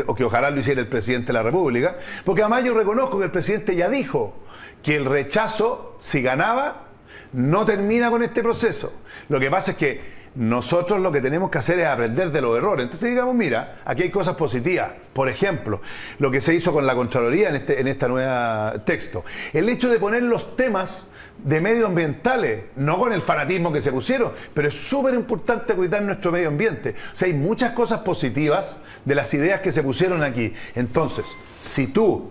o 0.06 0.14
que 0.14 0.24
ojalá 0.24 0.50
lo 0.50 0.60
hiciera 0.60 0.80
el 0.80 0.86
presidente 0.86 1.28
de 1.28 1.32
la 1.32 1.42
República, 1.42 1.96
porque 2.24 2.42
además 2.42 2.64
yo 2.64 2.74
reconozco 2.74 3.18
que 3.18 3.24
el 3.24 3.30
presidente 3.30 3.74
ya 3.74 3.88
dijo 3.88 4.34
que 4.82 4.94
el 4.94 5.04
rechazo, 5.04 5.96
si 5.98 6.22
ganaba, 6.22 6.84
no 7.32 7.64
termina 7.66 8.10
con 8.10 8.22
este 8.22 8.42
proceso. 8.42 8.92
Lo 9.28 9.40
que 9.40 9.50
pasa 9.50 9.72
es 9.72 9.76
que 9.76 10.00
nosotros 10.38 11.00
lo 11.00 11.10
que 11.10 11.20
tenemos 11.20 11.50
que 11.50 11.58
hacer 11.58 11.80
es 11.80 11.86
aprender 11.86 12.30
de 12.30 12.40
los 12.40 12.56
errores. 12.56 12.84
Entonces 12.84 13.10
digamos, 13.10 13.34
mira, 13.34 13.80
aquí 13.84 14.04
hay 14.04 14.10
cosas 14.10 14.36
positivas. 14.36 14.92
Por 15.12 15.28
ejemplo, 15.28 15.80
lo 16.20 16.30
que 16.30 16.40
se 16.40 16.54
hizo 16.54 16.72
con 16.72 16.86
la 16.86 16.94
Contraloría 16.94 17.48
en 17.48 17.56
este 17.56 17.80
en 17.80 17.88
esta 17.88 18.06
nueva 18.06 18.84
texto. 18.84 19.24
El 19.52 19.68
hecho 19.68 19.90
de 19.90 19.98
poner 19.98 20.22
los 20.22 20.54
temas 20.54 21.08
de 21.42 21.60
medioambientales, 21.60 22.66
no 22.76 23.00
con 23.00 23.12
el 23.12 23.20
fanatismo 23.20 23.72
que 23.72 23.82
se 23.82 23.90
pusieron, 23.90 24.30
pero 24.54 24.68
es 24.68 24.76
súper 24.76 25.14
importante 25.14 25.74
cuidar 25.74 26.02
nuestro 26.02 26.30
medio 26.30 26.48
ambiente. 26.48 26.94
O 27.14 27.16
sea, 27.16 27.26
hay 27.26 27.34
muchas 27.34 27.72
cosas 27.72 28.00
positivas 28.00 28.78
de 29.04 29.16
las 29.16 29.34
ideas 29.34 29.60
que 29.60 29.72
se 29.72 29.82
pusieron 29.82 30.22
aquí. 30.22 30.52
Entonces, 30.76 31.36
si 31.60 31.88
tú, 31.88 32.30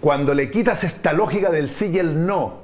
cuando 0.00 0.34
le 0.34 0.52
quitas 0.52 0.84
esta 0.84 1.12
lógica 1.12 1.50
del 1.50 1.68
sí 1.70 1.90
y 1.92 1.98
el 1.98 2.24
no, 2.26 2.62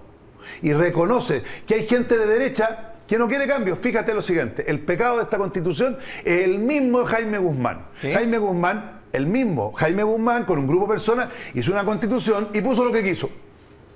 y 0.62 0.72
reconoces 0.72 1.42
que 1.66 1.74
hay 1.74 1.86
gente 1.86 2.16
de 2.16 2.26
derecha 2.26 2.87
que 3.08 3.18
no 3.18 3.26
quiere 3.26 3.48
cambio. 3.48 3.74
Fíjate 3.74 4.14
lo 4.14 4.22
siguiente, 4.22 4.70
el 4.70 4.80
pecado 4.80 5.16
de 5.16 5.22
esta 5.24 5.38
constitución 5.38 5.96
es 6.24 6.44
el 6.44 6.58
mismo 6.58 7.04
Jaime 7.06 7.38
Guzmán. 7.38 7.86
Jaime 8.00 8.38
Guzmán, 8.38 9.00
el 9.12 9.26
mismo 9.26 9.72
Jaime 9.72 10.02
Guzmán, 10.02 10.44
con 10.44 10.58
un 10.58 10.66
grupo 10.68 10.84
de 10.84 10.92
personas, 10.92 11.28
hizo 11.54 11.72
una 11.72 11.84
constitución 11.84 12.50
y 12.52 12.60
puso 12.60 12.84
lo 12.84 12.92
que 12.92 13.02
quiso. 13.02 13.30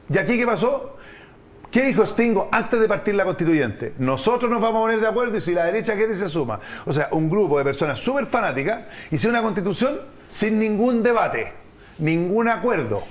¿Y 0.09 0.19
aquí 0.19 0.39
qué 0.39 0.47
pasó? 0.47 0.97
¿Qué 1.71 1.83
dijo 1.83 2.05
Stingo 2.05 2.49
antes 2.51 2.81
de 2.81 2.89
partir 2.89 3.15
la 3.15 3.25
constituyente? 3.25 3.95
Nosotros 3.99 4.51
nos 4.51 4.61
vamos 4.61 4.81
a 4.81 4.83
poner 4.83 5.01
de 5.01 5.09
acuerdo 5.09 5.37
y 5.37 5.41
si 5.41 5.53
la 5.53 5.67
derecha 5.67 5.95
quiere 5.95 6.15
se 6.15 6.29
suma. 6.29 6.59
O 6.87 6.93
sea, 6.93 7.09
un 7.13 7.31
grupo 7.31 7.59
de 7.59 7.65
personas 7.65 8.01
súper 8.01 8.27
fanáticas 8.27 8.81
hizo 9.11 9.29
una 9.29 9.43
constitución 9.43 10.01
sin 10.29 10.59
ningún 10.59 11.03
debate, 11.03 11.53
ningún 11.99 12.49
acuerdo. 12.49 13.05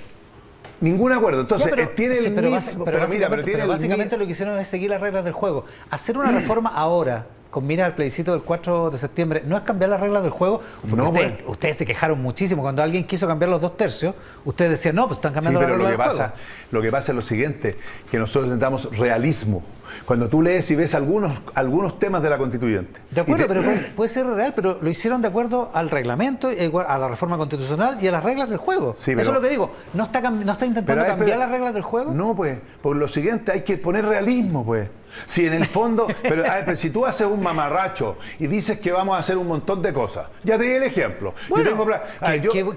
Ningún 0.82 1.12
acuerdo. 1.12 1.40
Entonces, 1.42 1.72
tiene 1.94 2.18
el 2.18 2.30
mismo. 2.32 2.84
Pero, 2.84 3.08
mira, 3.08 3.30
pero 3.30 3.44
tiene 3.44 3.64
básicamente 3.64 4.18
lo 4.18 4.26
que 4.26 4.32
hicieron 4.32 4.58
es 4.58 4.68
seguir 4.68 4.90
las 4.90 5.00
reglas 5.00 5.24
del 5.24 5.32
juego. 5.32 5.64
Hacer 5.90 6.18
una 6.18 6.30
reforma 6.32 6.70
ahora 6.70 7.26
con 7.52 7.66
miras 7.66 7.86
al 7.86 7.94
plebiscito 7.94 8.32
del 8.32 8.40
4 8.40 8.90
de 8.90 8.96
septiembre, 8.96 9.42
no 9.44 9.58
es 9.58 9.62
cambiar 9.62 9.90
las 9.90 10.00
reglas 10.00 10.22
del 10.22 10.32
juego. 10.32 10.62
No, 10.84 11.12
pues. 11.12 11.34
ustedes, 11.46 11.76
se 11.76 11.84
quejaron 11.84 12.20
muchísimo 12.20 12.62
cuando 12.62 12.82
alguien 12.82 13.04
quiso 13.04 13.28
cambiar 13.28 13.50
los 13.50 13.60
dos 13.60 13.76
tercios. 13.76 14.14
Ustedes 14.46 14.70
decían, 14.70 14.96
no, 14.96 15.06
pues 15.06 15.18
están 15.18 15.34
cambiando 15.34 15.60
las 15.60 15.68
reglas 15.68 15.78
lo 15.78 15.84
que 15.84 15.90
del 15.90 15.98
pasa, 15.98 16.28
juego. 16.30 16.42
Lo 16.70 16.82
que 16.82 16.90
pasa 16.90 17.12
es 17.12 17.16
lo 17.16 17.22
siguiente, 17.22 17.76
que 18.10 18.18
nosotros 18.18 18.46
necesitamos 18.46 18.96
realismo. 18.96 19.62
Cuando 20.04 20.28
tú 20.28 20.42
lees 20.42 20.70
y 20.70 20.74
ves 20.74 20.94
algunos, 20.94 21.32
algunos 21.54 21.98
temas 21.98 22.22
de 22.22 22.30
la 22.30 22.38
constituyente. 22.38 23.00
De 23.10 23.20
acuerdo, 23.20 23.46
pero 23.48 23.62
puede, 23.96 24.08
ser 24.08 24.26
real, 24.26 24.52
pero 24.54 24.78
lo 24.80 24.90
hicieron 24.90 25.22
de 25.22 25.28
acuerdo 25.28 25.70
al 25.72 25.90
reglamento, 25.90 26.48
a 26.48 26.98
la 26.98 27.08
reforma 27.08 27.36
constitucional 27.36 27.98
y 28.00 28.06
a 28.08 28.12
las 28.12 28.22
reglas 28.22 28.48
del 28.48 28.58
juego. 28.58 28.94
Eso 28.98 29.12
es 29.12 29.26
lo 29.26 29.40
que 29.40 29.48
digo. 29.48 29.72
¿No 29.94 30.04
está, 30.04 30.20
no 30.20 30.52
está 30.52 30.66
intentando 30.66 31.04
cambiar 31.04 31.38
las 31.38 31.50
reglas 31.50 31.74
del 31.74 31.82
juego? 31.82 32.12
No, 32.12 32.34
pues, 32.34 32.58
por 32.80 32.96
lo 32.96 33.08
siguiente 33.08 33.52
hay 33.52 33.62
que 33.62 33.78
poner 33.78 34.04
realismo, 34.04 34.64
pues. 34.64 34.88
Si 35.26 35.46
en 35.46 35.54
el 35.54 35.66
fondo, 35.66 36.06
pero, 36.22 36.44
si 36.76 36.90
tú 36.90 37.04
haces 37.04 37.26
un 37.26 37.42
mamarracho 37.42 38.16
y 38.38 38.46
dices 38.46 38.80
que 38.80 38.92
vamos 38.92 39.16
a 39.16 39.18
hacer 39.18 39.36
un 39.36 39.46
montón 39.46 39.82
de 39.82 39.92
cosas, 39.92 40.28
ya 40.42 40.58
te 40.58 40.64
di 40.64 40.70
el 40.72 40.82
ejemplo. 40.84 41.34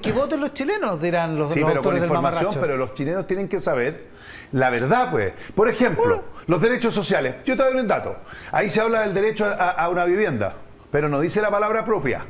que, 0.01 0.11
voten 0.11 0.41
los 0.41 0.53
chilenos, 0.53 1.01
dirán 1.01 1.37
los, 1.37 1.49
sí, 1.49 1.61
pero 1.65 1.81
con 1.81 1.97
información, 1.97 2.51
pero 2.59 2.77
los 2.77 2.93
chilenos 2.93 3.25
tienen 3.25 3.47
que 3.47 3.59
saber 3.59 4.15
la 4.51 4.69
verdad, 4.69 5.11
pues. 5.11 5.33
Por 5.53 5.69
ejemplo, 5.69 6.23
los 6.47 6.61
derechos 6.61 6.93
sociales. 6.93 7.35
Yo 7.45 7.55
te 7.55 7.63
doy 7.63 7.75
un 7.79 7.87
dato. 7.87 8.17
Ahí 8.51 8.69
se 8.69 8.81
habla 8.81 9.01
del 9.01 9.13
derecho 9.13 9.45
a, 9.45 9.87
una 9.89 10.05
vivienda, 10.05 10.55
pero 10.91 11.09
no 11.09 11.19
dice 11.19 11.41
la 11.41 11.49
palabra 11.49 11.85
propia 11.85 12.25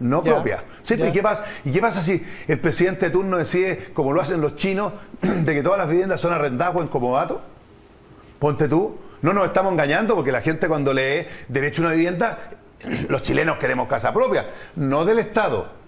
no 0.00 0.22
propia. 0.22 0.62
Sí, 0.82 0.94
¿y, 0.94 1.10
qué 1.10 1.22
pasa? 1.22 1.44
¿Y 1.64 1.72
qué 1.72 1.80
pasa 1.80 2.00
si 2.00 2.24
el 2.46 2.60
presidente 2.60 3.06
de 3.06 3.10
turno 3.10 3.36
decide, 3.36 3.90
como 3.92 4.12
lo 4.12 4.20
hacen 4.20 4.40
los 4.40 4.54
chinos, 4.54 4.92
de 5.20 5.54
que 5.54 5.60
todas 5.60 5.76
las 5.76 5.88
viviendas 5.88 6.20
son 6.20 6.32
arrendadas 6.32 6.76
o 6.76 6.82
en 6.82 6.86
comodato? 6.86 7.40
Ponte 8.38 8.68
tú, 8.68 8.96
no 9.22 9.32
nos 9.32 9.46
estamos 9.46 9.72
engañando 9.72 10.14
porque 10.14 10.30
la 10.30 10.40
gente 10.40 10.68
cuando 10.68 10.92
lee 10.92 11.26
derecho 11.48 11.82
a 11.82 11.86
una 11.86 11.94
vivienda, 11.94 12.38
los 13.08 13.22
chilenos 13.22 13.58
queremos 13.58 13.88
casa 13.88 14.12
propia, 14.12 14.50
no 14.76 15.04
del 15.04 15.18
Estado. 15.18 15.78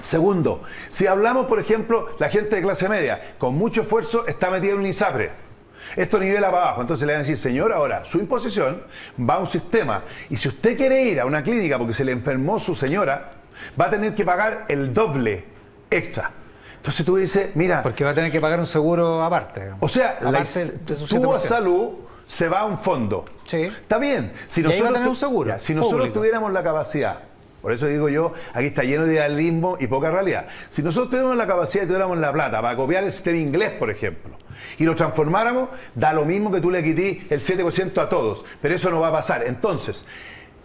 Segundo, 0.00 0.62
si 0.90 1.06
hablamos, 1.06 1.46
por 1.46 1.58
ejemplo, 1.58 2.16
la 2.18 2.28
gente 2.28 2.56
de 2.56 2.62
clase 2.62 2.88
media, 2.88 3.34
con 3.36 3.56
mucho 3.56 3.82
esfuerzo 3.82 4.26
está 4.26 4.50
metida 4.50 4.72
en 4.72 4.78
un 4.78 4.86
ISAPRE. 4.86 5.47
Esto 5.96 6.18
nivela 6.18 6.50
para 6.50 6.64
abajo. 6.64 6.80
Entonces 6.82 7.06
le 7.06 7.12
van 7.12 7.20
a 7.20 7.22
decir, 7.22 7.38
señor, 7.38 7.72
ahora 7.72 8.04
su 8.04 8.18
imposición 8.18 8.82
va 9.18 9.34
a 9.34 9.38
un 9.38 9.46
sistema. 9.46 10.02
Y 10.30 10.36
si 10.36 10.48
usted 10.48 10.76
quiere 10.76 11.02
ir 11.02 11.20
a 11.20 11.26
una 11.26 11.42
clínica 11.42 11.78
porque 11.78 11.94
se 11.94 12.04
le 12.04 12.12
enfermó 12.12 12.60
su 12.60 12.74
señora, 12.74 13.32
va 13.80 13.86
a 13.86 13.90
tener 13.90 14.14
que 14.14 14.24
pagar 14.24 14.66
el 14.68 14.92
doble 14.92 15.44
extra. 15.90 16.32
Entonces 16.76 17.04
tú 17.04 17.16
dices, 17.16 17.50
mira. 17.54 17.82
Porque 17.82 18.04
va 18.04 18.10
a 18.10 18.14
tener 18.14 18.30
que 18.30 18.40
pagar 18.40 18.60
un 18.60 18.66
seguro 18.66 19.22
aparte. 19.22 19.72
O 19.80 19.88
sea, 19.88 20.18
la, 20.20 20.44
tu 20.86 21.40
salud 21.40 21.90
se 22.26 22.48
va 22.48 22.60
a 22.60 22.64
un 22.64 22.78
fondo. 22.78 23.24
Sí. 23.44 23.62
Está 23.62 23.98
bien. 23.98 24.32
Si 24.46 24.62
nosotros, 24.62 24.98
un 25.06 25.16
seguro. 25.16 25.54
si 25.58 25.74
nosotros 25.74 26.12
tuviéramos 26.12 26.52
la 26.52 26.62
capacidad 26.62 27.20
Por 27.60 27.72
eso 27.72 27.86
digo 27.86 28.08
yo, 28.08 28.32
aquí 28.54 28.66
está 28.66 28.82
lleno 28.84 29.04
de 29.04 29.14
idealismo 29.14 29.76
y 29.80 29.88
poca 29.88 30.10
realidad. 30.10 30.46
Si 30.68 30.82
nosotros 30.82 31.10
tuviéramos 31.10 31.36
la 31.36 31.46
capacidad 31.46 31.84
y 31.84 31.86
tuviéramos 31.86 32.18
la 32.18 32.32
plata 32.32 32.62
para 32.62 32.76
copiar 32.76 33.04
el 33.04 33.10
sistema 33.10 33.38
inglés, 33.38 33.72
por 33.72 33.90
ejemplo, 33.90 34.36
y 34.78 34.84
lo 34.84 34.94
transformáramos, 34.94 35.70
da 35.94 36.12
lo 36.12 36.24
mismo 36.24 36.52
que 36.52 36.60
tú 36.60 36.70
le 36.70 36.82
quitís 36.82 37.30
el 37.30 37.40
7% 37.40 37.98
a 37.98 38.08
todos. 38.08 38.44
Pero 38.62 38.74
eso 38.74 38.90
no 38.90 39.00
va 39.00 39.08
a 39.08 39.12
pasar. 39.12 39.44
Entonces, 39.46 40.04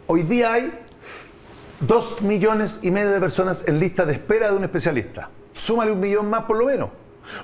hoy 0.08 0.24
día 0.24 0.54
hay 0.54 0.72
dos 1.80 2.22
millones 2.22 2.80
y 2.82 2.92
medio 2.92 3.12
de 3.12 3.20
personas 3.20 3.64
en 3.68 3.80
lista 3.80 4.06
de 4.06 4.14
espera 4.14 4.52
de 4.52 4.58
un 4.58 4.64
especialista. 4.64 5.30
Súmale 5.54 5.92
un 5.92 6.00
millón 6.00 6.30
más 6.30 6.44
por 6.44 6.58
lo 6.58 6.66
menos. 6.66 6.90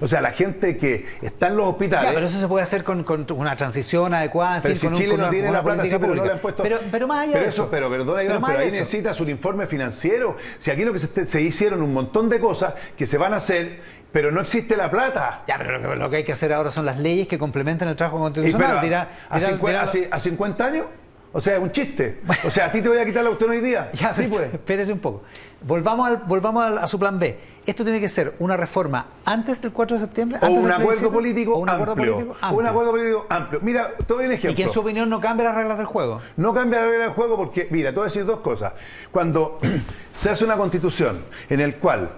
O 0.01 0.07
sea, 0.07 0.21
la 0.21 0.31
gente 0.31 0.77
que 0.77 1.05
está 1.21 1.47
en 1.47 1.57
los 1.57 1.67
hospitales. 1.67 2.09
Ya, 2.09 2.13
pero 2.13 2.25
eso 2.25 2.37
se 2.39 2.47
puede 2.47 2.63
hacer 2.63 2.83
con, 2.83 3.03
con 3.03 3.25
una 3.31 3.55
transición 3.55 4.13
adecuada, 4.13 4.57
en 4.57 4.61
pero 4.63 4.73
fin, 4.75 4.79
si 4.81 4.87
con 4.87 4.95
Chile 4.95 5.13
un, 5.13 5.17
no 5.17 5.23
con 5.25 5.31
tiene 5.33 5.49
una 5.49 5.57
la 5.59 5.63
plata, 5.63 5.83
sí, 5.83 5.89
pero 5.99 6.15
no 6.15 6.25
le 6.25 6.31
han 6.31 6.39
puesto. 6.39 6.63
Pero, 6.63 6.79
pero 6.91 7.07
más 7.07 7.19
allá 7.19 7.31
pero 7.33 7.43
de 7.43 7.49
eso, 7.49 7.61
eso. 7.63 7.71
pero 7.71 7.89
perdona, 7.89 8.21
pero 8.25 8.41
pero 8.41 8.59
ahí 8.59 8.67
eso. 8.67 8.77
necesitas 8.79 9.19
un 9.19 9.29
informe 9.29 9.67
financiero. 9.67 10.35
Si 10.57 10.71
aquí 10.71 10.83
lo 10.85 10.93
que 10.93 10.99
se, 10.99 11.25
se 11.25 11.41
hicieron 11.41 11.81
un 11.81 11.93
montón 11.93 12.29
de 12.29 12.39
cosas 12.39 12.73
que 12.97 13.05
se 13.05 13.17
van 13.17 13.33
a 13.33 13.37
hacer, 13.37 13.79
pero 14.11 14.31
no 14.31 14.41
existe 14.41 14.75
la 14.75 14.89
plata. 14.89 15.43
Ya, 15.47 15.57
pero 15.57 15.77
lo 15.79 15.89
que, 15.89 15.95
lo 15.95 16.09
que 16.09 16.15
hay 16.17 16.23
que 16.23 16.31
hacer 16.31 16.51
ahora 16.53 16.71
son 16.71 16.85
las 16.85 16.97
leyes 16.99 17.27
que 17.27 17.37
complementan 17.37 17.87
el 17.87 17.95
trabajo 17.95 18.19
constitucional. 18.19 18.67
pero, 18.71 18.81
dirá, 18.81 19.09
a, 19.29 19.37
dirá- 19.39 19.47
50, 19.47 19.91
dirá- 19.91 20.07
a 20.15 20.19
50 20.19 20.65
años? 20.65 20.85
O 21.31 21.39
sea, 21.39 21.57
es 21.57 21.61
un 21.61 21.71
chiste. 21.71 22.21
O 22.43 22.49
sea, 22.49 22.65
a 22.65 22.71
ti 22.71 22.81
te 22.81 22.89
voy 22.89 22.97
a 22.97 23.05
quitar 23.05 23.23
la 23.23 23.29
cuestión 23.29 23.51
hoy 23.51 23.61
día. 23.61 23.91
Ya, 23.93 24.11
sí, 24.11 24.23
pues. 24.27 24.51
Espérese 24.53 24.91
un 24.93 24.99
poco. 24.99 25.21
Volvamos, 25.61 26.07
al- 26.09 26.17
volvamos 26.25 26.65
al- 26.65 26.77
a 26.79 26.87
su 26.87 26.97
plan 26.97 27.19
B. 27.19 27.37
Esto 27.67 27.83
tiene 27.83 27.99
que 27.99 28.09
ser 28.09 28.33
una 28.39 28.57
reforma 28.57 29.05
antes 29.25 29.61
del 29.61 29.71
4 29.71 29.97
de 29.97 30.01
septiembre. 30.01 30.39
O 30.41 30.45
antes 30.45 30.63
un 30.63 30.71
acuerdo 30.71 31.11
político 31.11 31.53
o 31.53 31.59
un 31.59 31.69
acuerdo 31.69 31.91
amplio. 31.91 32.13
político 32.15 32.35
Un 32.41 32.45
amplio. 32.49 32.69
acuerdo 32.69 32.91
político 32.91 33.25
amplio. 33.29 33.59
Mira, 33.61 33.91
te 33.95 34.13
doy 34.13 34.25
un 34.25 34.31
ejemplo. 34.31 34.51
Y 34.51 34.55
que 34.55 34.63
en 34.63 34.69
su 34.69 34.79
opinión 34.79 35.07
no 35.07 35.19
cambie 35.21 35.45
las 35.45 35.53
reglas 35.55 35.77
del 35.77 35.85
juego. 35.85 36.19
No 36.37 36.53
cambia 36.53 36.79
la 36.79 36.87
regla 36.87 37.03
del 37.05 37.13
juego 37.13 37.37
porque, 37.37 37.67
mira, 37.69 37.91
te 37.91 37.95
voy 37.97 38.03
a 38.03 38.07
decir 38.07 38.25
dos 38.25 38.39
cosas. 38.39 38.73
Cuando 39.11 39.59
se 40.11 40.31
hace 40.31 40.43
una 40.45 40.57
constitución 40.57 41.23
en 41.47 41.59
el 41.59 41.75
cual 41.75 42.09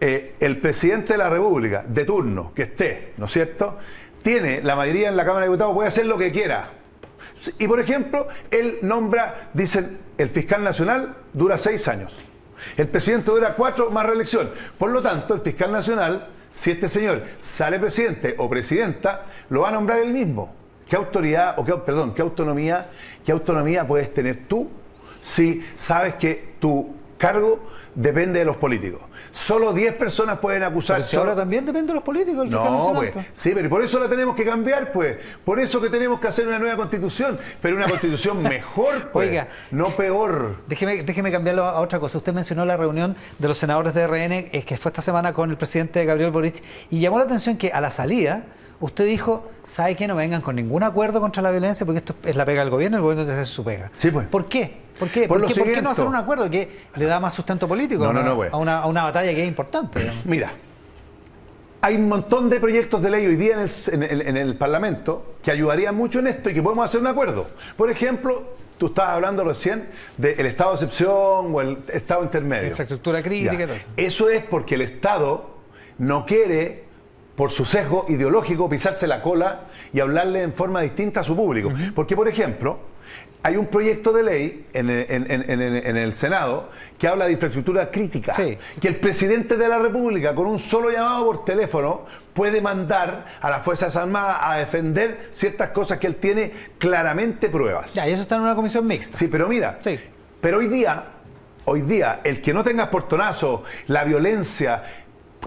eh, 0.00 0.36
el 0.38 0.58
presidente 0.60 1.14
de 1.14 1.18
la 1.18 1.30
República, 1.30 1.82
de 1.88 2.04
turno, 2.04 2.52
que 2.54 2.62
esté, 2.62 3.14
¿no 3.16 3.26
es 3.26 3.32
cierto?, 3.32 3.76
tiene 4.22 4.62
la 4.62 4.76
mayoría 4.76 5.08
en 5.08 5.16
la 5.16 5.24
Cámara 5.24 5.46
de 5.46 5.50
Diputados, 5.50 5.74
puede 5.74 5.88
hacer 5.88 6.06
lo 6.06 6.16
que 6.16 6.30
quiera. 6.30 6.70
Y, 7.58 7.66
por 7.66 7.80
ejemplo, 7.80 8.28
él 8.50 8.78
nombra, 8.82 9.50
dicen, 9.52 9.98
el 10.18 10.28
fiscal 10.28 10.62
nacional 10.62 11.16
dura 11.32 11.58
seis 11.58 11.88
años. 11.88 12.18
El 12.76 12.88
presidente 12.88 13.30
dura 13.30 13.54
cuatro 13.54 13.90
más 13.90 14.06
reelección. 14.06 14.50
Por 14.78 14.90
lo 14.90 15.02
tanto, 15.02 15.34
el 15.34 15.40
fiscal 15.40 15.72
nacional, 15.72 16.28
si 16.50 16.70
este 16.70 16.88
señor 16.88 17.22
sale 17.38 17.78
presidente 17.78 18.34
o 18.38 18.48
presidenta, 18.48 19.26
lo 19.48 19.62
va 19.62 19.70
a 19.70 19.72
nombrar 19.72 19.98
él 19.98 20.12
mismo. 20.12 20.54
¿Qué 20.88 20.96
autoridad, 20.96 21.58
o 21.58 21.64
qué, 21.64 21.72
perdón, 21.74 22.14
qué 22.14 22.22
autonomía, 22.22 22.90
qué 23.24 23.32
autonomía 23.32 23.86
puedes 23.86 24.12
tener 24.12 24.46
tú 24.46 24.70
si 25.20 25.64
sabes 25.76 26.14
que 26.14 26.54
tu 26.60 26.94
cargo 27.16 27.64
depende 27.94 28.38
de 28.40 28.44
los 28.44 28.56
políticos? 28.56 29.02
Solo 29.30 29.72
10 29.72 29.94
personas 29.94 30.38
pueden 30.38 30.62
acusar. 30.62 30.96
Pero 30.98 31.08
si 31.08 31.16
ahora 31.16 31.30
solo- 31.32 31.42
también 31.42 31.66
depende 31.66 31.88
de 31.88 31.94
los 31.94 32.02
políticos, 32.02 32.50
no, 32.50 32.92
pues, 32.94 33.12
pues. 33.12 33.26
sí, 33.34 33.52
pero 33.54 33.68
por 33.68 33.82
eso 33.82 33.98
la 33.98 34.08
tenemos 34.08 34.34
que 34.36 34.44
cambiar, 34.44 34.92
pues. 34.92 35.16
Por 35.44 35.60
eso 35.60 35.80
que 35.80 35.88
tenemos 35.90 36.20
que 36.20 36.28
hacer 36.28 36.46
una 36.46 36.58
nueva 36.58 36.76
constitución, 36.76 37.38
pero 37.60 37.76
una 37.76 37.88
constitución 37.88 38.42
mejor, 38.42 39.10
pues, 39.12 39.28
Oiga. 39.28 39.48
no 39.70 39.88
peor. 39.96 40.56
Déjeme, 40.66 41.02
déjeme 41.02 41.30
cambiarlo 41.30 41.64
a 41.64 41.80
otra 41.80 42.00
cosa. 42.00 42.18
Usted 42.18 42.32
mencionó 42.32 42.64
la 42.64 42.76
reunión 42.76 43.16
de 43.38 43.48
los 43.48 43.58
senadores 43.58 43.94
de 43.94 44.06
RN, 44.06 44.48
eh, 44.52 44.64
que 44.66 44.76
fue 44.76 44.90
esta 44.90 45.02
semana 45.02 45.32
con 45.32 45.50
el 45.50 45.56
presidente 45.56 46.04
Gabriel 46.04 46.30
Boric, 46.30 46.62
y 46.90 47.00
llamó 47.00 47.18
la 47.18 47.24
atención 47.24 47.56
que 47.56 47.72
a 47.72 47.80
la 47.80 47.90
salida 47.90 48.44
usted 48.80 49.06
dijo, 49.06 49.48
¿sabe 49.64 49.94
qué? 49.94 50.08
No 50.08 50.16
vengan 50.16 50.40
con 50.40 50.56
ningún 50.56 50.82
acuerdo 50.82 51.20
contra 51.20 51.40
la 51.40 51.52
violencia 51.52 51.86
porque 51.86 51.98
esto 51.98 52.16
es 52.24 52.34
la 52.34 52.44
pega 52.44 52.62
del 52.62 52.70
gobierno, 52.70 52.96
el 52.96 53.02
gobierno 53.02 53.24
debe 53.24 53.34
hacer 53.40 53.46
su 53.46 53.62
pega. 53.62 53.90
Sí, 53.94 54.10
pues. 54.10 54.26
¿Por 54.26 54.46
qué? 54.48 54.81
¿Por 54.98 55.08
qué? 55.08 55.20
Por 55.22 55.28
¿Por, 55.28 55.40
lo 55.40 55.46
qué, 55.48 55.54
por 55.54 55.54
qué 55.54 55.60
siguiente. 55.62 55.82
no 55.82 55.90
hacer 55.90 56.06
un 56.06 56.14
acuerdo 56.16 56.48
que 56.50 56.68
le 56.96 57.04
da 57.06 57.18
más 57.20 57.34
sustento 57.34 57.66
político 57.66 58.04
No, 58.04 58.10
a, 58.10 58.12
no, 58.12 58.20
una, 58.20 58.28
no, 58.30 58.36
pues. 58.36 58.52
a, 58.52 58.56
una, 58.56 58.78
a 58.80 58.86
una 58.86 59.02
batalla 59.04 59.34
que 59.34 59.42
es 59.42 59.48
importante? 59.48 59.98
digamos? 60.00 60.26
Mira, 60.26 60.52
hay 61.80 61.96
un 61.96 62.08
montón 62.08 62.48
de 62.48 62.60
proyectos 62.60 63.02
de 63.02 63.10
ley 63.10 63.26
hoy 63.26 63.36
día 63.36 63.54
en 63.54 63.60
el, 63.60 63.70
en 63.92 64.02
el- 64.02 64.26
en 64.28 64.36
el 64.36 64.56
Parlamento 64.56 65.34
que 65.42 65.50
ayudarían 65.50 65.96
mucho 65.96 66.20
en 66.20 66.28
esto 66.28 66.48
y 66.50 66.54
que 66.54 66.62
podemos 66.62 66.84
hacer 66.84 67.00
un 67.00 67.08
acuerdo. 67.08 67.48
Por 67.76 67.90
ejemplo, 67.90 68.44
tú 68.78 68.86
estabas 68.86 69.14
hablando 69.16 69.42
recién 69.42 69.88
del 70.16 70.46
estado 70.46 70.70
de 70.70 70.74
excepción 70.76 71.52
o 71.52 71.60
el 71.60 71.78
estado 71.92 72.22
intermedio. 72.22 72.68
Infraestructura 72.68 73.20
crítica 73.22 73.54
y 73.54 73.66
todo 73.66 73.74
eso. 73.74 73.88
Eso 73.96 74.28
es 74.30 74.44
porque 74.44 74.76
el 74.76 74.82
Estado 74.82 75.50
no 75.98 76.24
quiere, 76.24 76.84
por 77.34 77.50
su 77.50 77.64
sesgo 77.64 78.06
ideológico, 78.08 78.68
pisarse 78.68 79.06
la 79.08 79.20
cola 79.22 79.62
y 79.92 79.98
hablarle 80.00 80.42
en 80.42 80.52
forma 80.52 80.80
distinta 80.82 81.20
a 81.20 81.24
su 81.24 81.34
público. 81.34 81.72
Porque, 81.96 82.14
por 82.14 82.28
ejemplo, 82.28 82.78
hay 83.44 83.56
un 83.56 83.66
proyecto 83.66 84.12
de 84.12 84.22
ley 84.22 84.66
en 84.72 84.88
el, 84.88 85.06
en- 85.08 85.30
en- 85.30 85.60
en- 85.60 85.76
en 85.86 85.96
el 85.96 86.14
Senado 86.14 86.70
que 86.98 87.08
habla 87.08 87.26
de 87.26 87.32
infraestructura 87.32 87.90
crítica. 87.90 88.32
Sí. 88.34 88.56
Que 88.80 88.88
el 88.88 88.96
presidente 88.96 89.56
de 89.56 89.66
la 89.68 89.78
República, 89.78 90.34
con 90.34 90.46
un 90.46 90.58
solo 90.58 90.90
llamado 90.90 91.24
por 91.26 91.44
teléfono, 91.44 92.02
puede 92.34 92.60
mandar 92.60 93.26
a 93.40 93.50
las 93.50 93.62
Fuerzas 93.62 93.96
Armadas 93.96 94.36
a 94.40 94.56
defender 94.58 95.28
ciertas 95.32 95.70
cosas 95.70 95.98
que 95.98 96.06
él 96.06 96.16
tiene 96.16 96.52
claramente 96.78 97.48
pruebas. 97.48 97.94
Ya, 97.94 98.08
y 98.08 98.12
eso 98.12 98.22
está 98.22 98.36
en 98.36 98.42
una 98.42 98.54
comisión 98.54 98.86
mixta. 98.86 99.18
Sí, 99.18 99.26
pero 99.28 99.48
mira, 99.48 99.76
Sí. 99.80 99.98
pero 100.40 100.58
hoy 100.58 100.68
día, 100.68 101.04
hoy 101.64 101.82
día, 101.82 102.20
el 102.24 102.40
que 102.40 102.54
no 102.54 102.62
tenga 102.62 102.90
portonazo, 102.90 103.64
la 103.88 104.04
violencia, 104.04 104.84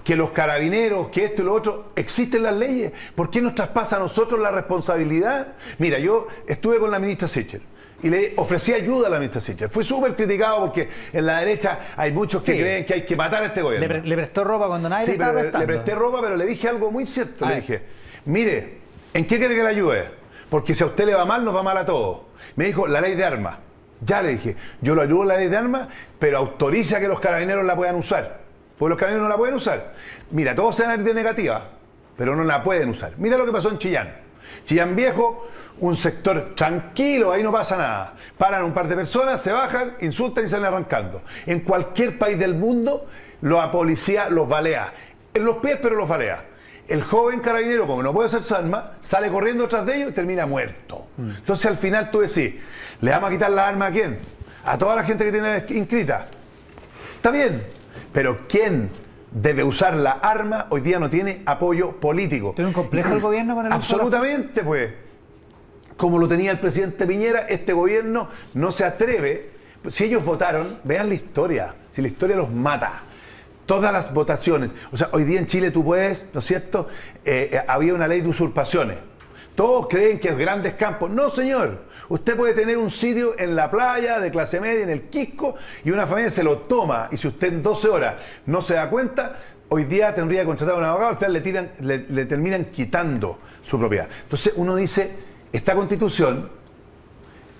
que 0.04 0.14
los 0.14 0.30
carabineros, 0.32 1.08
que 1.08 1.24
esto 1.24 1.40
y 1.40 1.44
lo 1.46 1.54
otro, 1.54 1.92
existen 1.96 2.42
las 2.42 2.54
leyes. 2.54 2.92
¿Por 3.14 3.30
qué 3.30 3.40
nos 3.40 3.54
traspasa 3.54 3.96
a 3.96 3.98
nosotros 3.98 4.38
la 4.38 4.50
responsabilidad? 4.50 5.54
Mira, 5.78 5.98
yo 5.98 6.28
estuve 6.46 6.78
con 6.78 6.90
la 6.90 6.98
ministra 6.98 7.26
Sichel 7.26 7.62
y 8.02 8.10
le 8.10 8.34
ofrecí 8.36 8.72
ayuda 8.72 9.06
a 9.08 9.10
la 9.10 9.18
ministra 9.18 9.40
Sichel. 9.40 9.68
Fui 9.70 9.82
súper 9.84 10.14
criticado 10.14 10.60
porque 10.60 10.88
en 11.12 11.26
la 11.26 11.38
derecha 11.40 11.80
hay 11.96 12.12
muchos 12.12 12.42
que 12.42 12.52
Sí. 12.52 12.58
creen 12.58 12.84
que 12.86 12.94
hay 12.94 13.02
que 13.06 13.16
matar 13.16 13.42
a 13.42 13.46
este 13.46 13.60
Le, 13.60 13.64
gobierno. 13.64 13.88
pre- 13.88 14.02
le 14.04 14.14
prestó 14.16 14.44
ropa 14.44 14.66
cuando 14.68 14.88
nadie 14.88 15.04
Sí, 15.04 15.10
le 15.12 15.14
estaba 15.14 15.32
pero 15.40 15.58
le, 15.58 15.66
presté 15.66 15.94
ropa, 15.94 16.20
pero 16.20 16.36
le 16.36 16.44
dije 16.46 16.68
algo 16.68 16.90
muy 16.90 17.06
cierto. 17.06 17.44
A 17.44 17.48
le 17.48 17.54
ver. 17.54 17.62
dije, 17.62 17.82
mire, 18.26 18.78
¿en 19.14 19.26
qué 19.26 19.38
quiere 19.38 19.54
que 19.54 19.62
le 19.62 19.68
ayude? 19.68 20.10
Porque 20.50 20.74
si 20.74 20.82
a 20.84 20.86
usted 20.86 21.06
le 21.06 21.14
va 21.14 21.24
mal, 21.24 21.44
nos 21.44 21.54
va 21.56 21.62
mal 21.62 21.76
a 21.78 21.86
todos. 21.86 22.20
Me 22.54 22.66
dijo, 22.66 22.86
la 22.86 23.00
ley 23.00 23.14
de 23.14 23.24
armas. 23.24 23.56
Ya 24.02 24.20
le 24.22 24.28
dije, 24.30 24.56
yo 24.82 24.94
lo 24.94 25.02
ayudo 25.02 25.22
en 25.22 25.28
la 25.28 25.36
ley 25.38 25.48
de 25.48 25.56
armas, 25.56 25.88
pero 26.18 26.36
autoriza 26.38 27.00
que 27.00 27.08
los 27.08 27.18
carabineros 27.18 27.64
la 27.64 27.74
puedan 27.74 27.96
usar. 27.96 28.40
Porque 28.78 28.90
los 28.90 28.98
carabineros 28.98 29.26
no 29.26 29.30
la 29.34 29.38
pueden 29.38 29.54
usar. 29.54 29.94
Mira, 30.32 30.54
todos 30.54 30.76
se 30.76 30.82
van 30.82 30.90
a 30.92 30.94
ir 30.96 31.00
de 31.02 31.14
negativa, 31.14 31.70
pero 32.16 32.36
no 32.36 32.44
la 32.44 32.62
pueden 32.62 32.90
usar. 32.90 33.12
Mira 33.16 33.38
lo 33.38 33.46
que 33.46 33.52
pasó 33.52 33.70
en 33.70 33.78
Chillán. 33.78 34.14
Chillán 34.66 34.94
Viejo, 34.94 35.48
un 35.80 35.96
sector 35.96 36.54
tranquilo, 36.54 37.32
ahí 37.32 37.42
no 37.42 37.52
pasa 37.52 37.76
nada. 37.76 38.14
Paran 38.38 38.64
un 38.64 38.72
par 38.72 38.88
de 38.88 38.96
personas, 38.96 39.40
se 39.40 39.52
bajan, 39.52 39.96
insultan 40.00 40.44
y 40.44 40.48
salen 40.48 40.66
arrancando. 40.66 41.22
En 41.46 41.60
cualquier 41.60 42.18
país 42.18 42.38
del 42.38 42.54
mundo, 42.54 43.06
la 43.42 43.70
policía 43.70 44.28
los 44.30 44.48
balea. 44.48 44.92
En 45.34 45.44
los 45.44 45.56
pies, 45.58 45.78
pero 45.82 45.94
los 45.94 46.08
balea. 46.08 46.44
El 46.88 47.02
joven 47.02 47.40
carabinero, 47.40 47.86
como 47.86 48.02
no 48.02 48.12
puede 48.12 48.28
hacer 48.28 48.42
su 48.42 48.54
arma, 48.54 48.92
sale 49.02 49.28
corriendo 49.28 49.64
detrás 49.64 49.84
de 49.84 49.96
ellos 49.96 50.10
y 50.10 50.14
termina 50.14 50.46
muerto. 50.46 51.08
Entonces 51.18 51.66
al 51.66 51.76
final 51.76 52.10
tú 52.10 52.20
decís, 52.20 52.54
¿le 53.00 53.10
vamos 53.10 53.28
a 53.28 53.32
quitar 53.32 53.50
la 53.50 53.68
arma 53.68 53.86
a 53.86 53.90
quién? 53.90 54.18
A 54.64 54.78
toda 54.78 54.94
la 54.94 55.02
gente 55.02 55.24
que 55.24 55.32
tiene 55.32 55.64
inscrita. 55.70 56.26
Está 57.16 57.30
bien, 57.32 57.62
pero 58.12 58.46
¿quién 58.48 58.90
debe 59.32 59.64
usar 59.64 59.96
la 59.96 60.12
arma 60.12 60.66
hoy 60.70 60.80
día 60.80 61.00
no 61.00 61.10
tiene 61.10 61.42
apoyo 61.44 61.96
político? 61.96 62.52
¿Tiene 62.54 62.68
un 62.68 62.74
complejo 62.74 63.12
el 63.12 63.20
gobierno 63.20 63.56
con 63.56 63.66
el 63.66 63.72
Absolutamente, 63.72 64.62
pues. 64.62 65.05
Como 65.96 66.18
lo 66.18 66.28
tenía 66.28 66.50
el 66.50 66.58
presidente 66.58 67.06
Piñera, 67.06 67.46
este 67.48 67.72
gobierno 67.72 68.28
no 68.54 68.70
se 68.70 68.84
atreve. 68.84 69.50
Si 69.88 70.04
ellos 70.04 70.24
votaron, 70.24 70.78
vean 70.84 71.08
la 71.08 71.14
historia. 71.14 71.74
Si 71.92 72.02
la 72.02 72.08
historia 72.08 72.36
los 72.36 72.50
mata. 72.50 73.02
Todas 73.64 73.92
las 73.92 74.12
votaciones. 74.12 74.70
O 74.92 74.96
sea, 74.96 75.08
hoy 75.12 75.24
día 75.24 75.40
en 75.40 75.46
Chile 75.46 75.70
tú 75.70 75.82
puedes, 75.82 76.28
¿no 76.32 76.40
es 76.40 76.46
cierto? 76.46 76.88
Eh, 77.24 77.50
eh, 77.52 77.62
había 77.66 77.94
una 77.94 78.06
ley 78.06 78.20
de 78.20 78.28
usurpaciones. 78.28 78.98
Todos 79.54 79.88
creen 79.88 80.20
que 80.20 80.28
es 80.28 80.36
grandes 80.36 80.74
campos. 80.74 81.10
No, 81.10 81.30
señor. 81.30 81.84
Usted 82.10 82.36
puede 82.36 82.52
tener 82.52 82.76
un 82.76 82.90
sitio 82.90 83.38
en 83.38 83.56
la 83.56 83.70
playa 83.70 84.20
de 84.20 84.30
clase 84.30 84.60
media, 84.60 84.84
en 84.84 84.90
el 84.90 85.04
Quisco, 85.04 85.56
y 85.82 85.90
una 85.90 86.06
familia 86.06 86.30
se 86.30 86.44
lo 86.44 86.58
toma. 86.58 87.08
Y 87.10 87.16
si 87.16 87.26
usted 87.28 87.48
en 87.48 87.62
12 87.62 87.88
horas 87.88 88.14
no 88.44 88.60
se 88.60 88.74
da 88.74 88.90
cuenta, 88.90 89.38
hoy 89.70 89.84
día 89.84 90.14
tendría 90.14 90.42
que 90.42 90.46
contratar 90.46 90.74
a 90.76 90.78
un 90.78 90.84
abogado, 90.84 91.10
al 91.12 91.16
final 91.16 91.32
le, 91.32 91.40
tiran, 91.40 91.72
le, 91.80 92.04
le 92.06 92.26
terminan 92.26 92.66
quitando 92.66 93.38
su 93.62 93.78
propiedad. 93.78 94.08
Entonces 94.24 94.52
uno 94.56 94.76
dice, 94.76 95.10
esta 95.56 95.74
constitución 95.74 96.50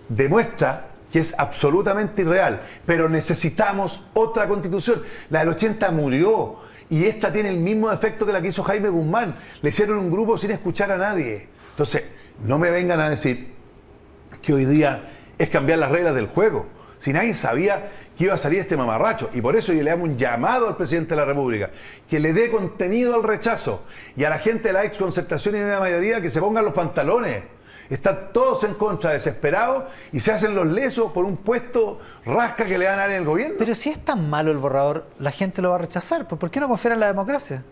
demuestra 0.09 0.91
que 1.11 1.21
es 1.21 1.35
absolutamente 1.39 2.23
irreal, 2.23 2.63
pero 2.85 3.09
necesitamos 3.09 4.03
otra 4.13 4.47
constitución. 4.49 5.03
La 5.31 5.41
del 5.41 5.51
80 5.51 5.91
murió 5.93 6.59
y 6.89 7.05
esta 7.05 7.33
tiene 7.33 7.49
el 7.49 7.59
mismo 7.59 7.91
efecto 7.91 8.27
que 8.27 8.33
la 8.33 8.43
que 8.43 8.49
hizo 8.49 8.63
Jaime 8.63 8.89
Guzmán. 8.89 9.37
Le 9.63 9.69
hicieron 9.71 9.99
un 9.99 10.11
grupo 10.11 10.37
sin 10.37 10.51
escuchar 10.51 10.91
a 10.91 10.99
nadie. 10.99 11.49
Entonces, 11.71 12.05
no 12.45 12.59
me 12.59 12.71
vengan 12.71 13.01
a 13.01 13.09
decir 13.09 13.55
que 14.43 14.53
hoy 14.53 14.65
día 14.65 15.09
es 15.39 15.49
cambiar 15.49 15.79
las 15.79 15.91
reglas 15.91 16.15
del 16.15 16.27
juego. 16.27 16.67
Si 16.99 17.13
nadie 17.13 17.35
sabía 17.35 17.91
que 18.17 18.25
iba 18.25 18.35
a 18.35 18.39
salir 18.39 18.61
este 18.61 18.77
mamarracho. 18.77 19.31
Y 19.35 19.41
por 19.41 19.57
eso 19.57 19.73
yo 19.73 19.83
le 19.83 19.91
hago 19.91 20.05
un 20.05 20.17
llamado 20.17 20.69
al 20.69 20.77
presidente 20.77 21.11
de 21.11 21.17
la 21.17 21.25
República, 21.25 21.71
que 22.09 22.19
le 22.19 22.33
dé 22.33 22.51
contenido 22.51 23.15
al 23.15 23.23
rechazo. 23.23 23.83
Y 24.17 24.25
a 24.25 24.31
la 24.31 24.39
gente 24.39 24.69
de 24.69 24.73
la 24.73 24.85
ex 24.85 24.97
concertación 24.97 25.57
y 25.57 25.61
de 25.61 25.71
la 25.71 25.81
mayoría 25.81 26.21
que 26.21 26.31
se 26.31 26.41
pongan 26.41 26.65
los 26.65 26.75
pantalones. 26.75 27.45
Están 27.89 28.33
todos 28.33 28.65
en 28.65 28.75
contra, 28.75 29.13
desesperados, 29.13 29.85
y 30.11 30.19
se 30.19 30.33
hacen 30.33 30.57
los 30.57 30.67
lesos 30.67 31.13
por 31.13 31.25
un 31.25 31.37
puesto 31.37 32.01
rasca 32.25 32.67
que 32.67 32.79
le 32.79 32.87
dan 32.87 32.99
a 32.99 33.03
dar 33.03 33.11
en 33.11 33.19
el 33.19 33.25
gobierno. 33.25 33.55
Pero 33.59 33.77
si 33.77 33.91
es 33.91 34.05
tan 34.05 34.29
malo 34.29 34.51
el 34.51 34.59
borrador, 34.59 35.07
la 35.21 35.31
gente 35.31 35.63
lo 35.63 35.71
va 35.71 35.77
a 35.77 35.79
rechazar. 35.79 36.27
¿Por 36.27 36.51
qué 36.51 36.59
no 36.59 36.67
confiar 36.67 36.95
en 36.95 37.01
la 37.01 37.07
democracia? 37.07 37.63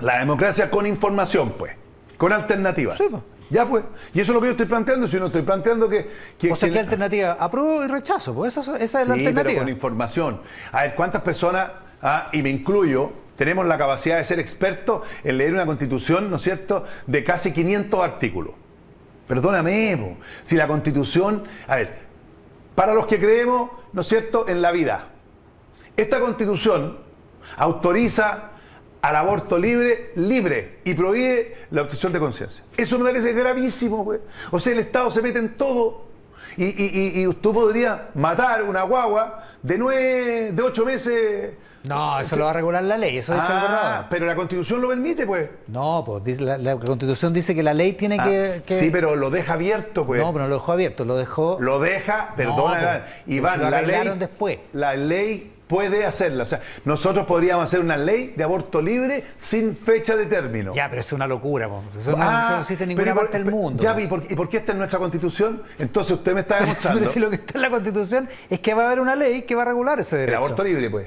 La 0.00 0.18
democracia 0.18 0.70
con 0.70 0.86
información, 0.86 1.54
pues, 1.56 1.72
con 2.18 2.32
alternativas. 2.32 2.98
Sí, 2.98 3.06
pues. 3.10 3.22
Ya 3.50 3.66
pues, 3.66 3.84
y 4.12 4.20
eso 4.20 4.32
es 4.32 4.34
lo 4.34 4.40
que 4.40 4.48
yo 4.48 4.50
estoy 4.52 4.66
planteando, 4.66 5.06
si 5.06 5.18
no 5.18 5.26
estoy 5.26 5.42
planteando 5.42 5.88
que... 5.88 6.08
que 6.38 6.52
o 6.52 6.56
sea, 6.56 6.68
que- 6.68 6.74
¿qué 6.74 6.80
alternativa? 6.80 7.32
Apruebo 7.40 7.82
y 7.82 7.86
rechazo, 7.88 8.34
pues 8.34 8.56
esa, 8.56 8.76
esa 8.76 9.02
es 9.02 9.08
la 9.08 9.14
alternativa. 9.14 9.44
pero 9.44 9.58
con 9.60 9.68
información. 9.68 10.40
A 10.72 10.82
ver, 10.82 10.94
¿cuántas 10.94 11.22
personas, 11.22 11.70
ah, 12.02 12.28
y 12.32 12.42
me 12.42 12.50
incluyo, 12.50 13.12
tenemos 13.36 13.64
la 13.66 13.78
capacidad 13.78 14.18
de 14.18 14.24
ser 14.24 14.38
expertos 14.38 15.02
en 15.24 15.38
leer 15.38 15.54
una 15.54 15.64
constitución, 15.64 16.28
¿no 16.28 16.36
es 16.36 16.42
cierto?, 16.42 16.84
de 17.06 17.24
casi 17.24 17.52
500 17.52 18.00
artículos. 18.00 18.54
Perdóname, 19.26 19.96
po. 19.96 20.24
si 20.42 20.56
la 20.56 20.66
constitución, 20.66 21.44
a 21.68 21.76
ver, 21.76 21.98
para 22.74 22.94
los 22.94 23.06
que 23.06 23.18
creemos, 23.18 23.70
¿no 23.92 24.02
es 24.02 24.06
cierto?, 24.08 24.46
en 24.48 24.60
la 24.60 24.72
vida, 24.72 25.08
esta 25.96 26.20
constitución 26.20 26.98
autoriza 27.56 28.50
al 29.02 29.16
aborto 29.16 29.58
libre, 29.58 30.12
libre, 30.16 30.78
y 30.84 30.94
prohíbe 30.94 31.54
la 31.70 31.82
obsesión 31.82 32.12
de 32.12 32.18
conciencia. 32.18 32.64
Eso 32.76 32.98
me 32.98 33.06
parece 33.06 33.32
gravísimo, 33.32 34.04
pues. 34.04 34.20
O 34.50 34.58
sea, 34.58 34.72
el 34.72 34.80
Estado 34.80 35.10
se 35.10 35.22
mete 35.22 35.38
en 35.38 35.56
todo. 35.56 36.06
Y, 36.56 36.64
y, 36.64 37.20
y, 37.20 37.26
y 37.28 37.34
tú 37.34 37.52
podrías 37.54 38.00
matar 38.14 38.64
una 38.64 38.82
guagua 38.82 39.44
de 39.62 39.78
nueve, 39.78 40.50
de 40.52 40.62
ocho 40.62 40.84
meses. 40.84 41.54
No, 41.84 42.18
eso 42.18 42.34
lo 42.34 42.44
va 42.46 42.50
a 42.50 42.54
regular 42.54 42.82
la 42.82 42.98
ley, 42.98 43.16
eso 43.18 43.32
dice 43.32 43.46
el 43.46 43.52
Ah, 43.56 43.60
borrador. 43.62 44.04
pero 44.10 44.26
la 44.26 44.34
constitución 44.34 44.82
lo 44.82 44.88
permite, 44.88 45.24
pues. 45.24 45.48
No, 45.68 46.02
pues 46.04 46.40
la, 46.40 46.58
la 46.58 46.76
Constitución 46.76 47.32
dice 47.32 47.54
que 47.54 47.62
la 47.62 47.72
ley 47.72 47.92
tiene 47.92 48.16
Ah, 48.18 48.24
que, 48.24 48.62
que- 48.66 48.74
Sí, 48.78 48.90
pero 48.90 49.14
lo 49.14 49.30
deja 49.30 49.52
abierto, 49.52 50.04
pues. 50.04 50.20
No, 50.20 50.32
pero 50.32 50.44
no 50.44 50.48
lo 50.48 50.56
dejó 50.56 50.72
abierto, 50.72 51.04
lo 51.04 51.16
dejó... 51.16 51.56
Lo 51.60 51.78
deja, 51.78 52.34
perdona, 52.36 53.04
pues, 53.04 53.22
Iván, 53.28 53.60
lo 53.60 53.70
la 53.70 53.82
ley, 53.82 54.12
después. 54.18 54.58
la 54.72 54.96
ley 54.96 55.52
puede 55.68 56.04
hacerla. 56.06 56.42
O 56.42 56.46
sea, 56.46 56.60
nosotros 56.84 57.26
podríamos 57.26 57.64
hacer 57.66 57.78
una 57.80 57.96
ley 57.96 58.32
de 58.36 58.42
aborto 58.42 58.82
libre 58.82 59.24
sin 59.36 59.76
fecha 59.76 60.16
de 60.16 60.26
término. 60.26 60.72
Ya, 60.74 60.88
pero 60.88 61.00
es 61.00 61.12
una 61.12 61.26
locura, 61.26 61.68
po. 61.68 61.84
eso 61.96 62.12
no, 62.12 62.18
Ah, 62.20 62.40
eso 62.44 62.52
no 62.54 62.60
existe 62.60 62.84
en 62.84 62.88
ninguna 62.88 63.04
pero 63.04 63.10
¿y 63.12 63.14
por- 63.14 63.22
parte 63.24 63.36
del 63.38 63.44
pero- 63.44 63.56
mundo. 63.56 63.82
Ya, 63.82 63.94
po. 63.94 64.00
¿y 64.00 64.06
por, 64.08 64.22
y 64.32 64.34
por 64.34 64.48
qué 64.48 64.56
está 64.56 64.72
en 64.72 64.78
nuestra 64.78 64.98
constitución? 64.98 65.62
Entonces 65.78 66.12
usted 66.14 66.34
me 66.34 66.40
está 66.40 66.54
Pero 66.58 66.66
demostrando 66.66 67.06
si 67.06 67.20
lo 67.20 67.30
que 67.30 67.36
está 67.36 67.52
en 67.58 67.62
la 67.62 67.70
Constitución 67.70 68.28
es 68.50 68.58
que 68.60 68.74
va 68.74 68.82
a 68.82 68.86
haber 68.86 69.00
una 69.00 69.14
ley 69.14 69.42
que 69.42 69.54
va 69.54 69.62
a 69.62 69.66
regular 69.66 70.00
ese 70.00 70.16
el 70.16 70.20
derecho. 70.22 70.38
aborto 70.38 70.64
libre, 70.64 70.90
pues. 70.90 71.06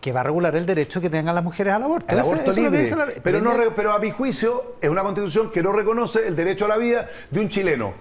Que 0.00 0.12
va 0.12 0.20
a 0.20 0.24
regular 0.24 0.54
el 0.56 0.66
derecho 0.66 1.00
que 1.00 1.08
tengan 1.08 1.34
las 1.34 1.44
mujeres 1.44 1.72
al 1.72 1.82
aborto. 1.84 2.12
El 2.12 2.18
Ese- 2.18 2.28
aborto 2.32 2.50
eso 2.50 2.60
libre. 2.60 2.90
la 2.90 3.06
pero, 3.22 3.40
no, 3.40 3.52
pero 3.74 3.92
a 3.92 3.98
mi 3.98 4.10
juicio 4.10 4.74
es 4.80 4.90
una 4.90 5.02
constitución 5.02 5.50
que 5.50 5.62
no 5.62 5.72
reconoce 5.72 6.26
el 6.26 6.36
derecho 6.36 6.64
a 6.66 6.68
la 6.68 6.76
vida 6.76 7.08
de 7.30 7.40
un 7.40 7.48
chileno. 7.48 7.94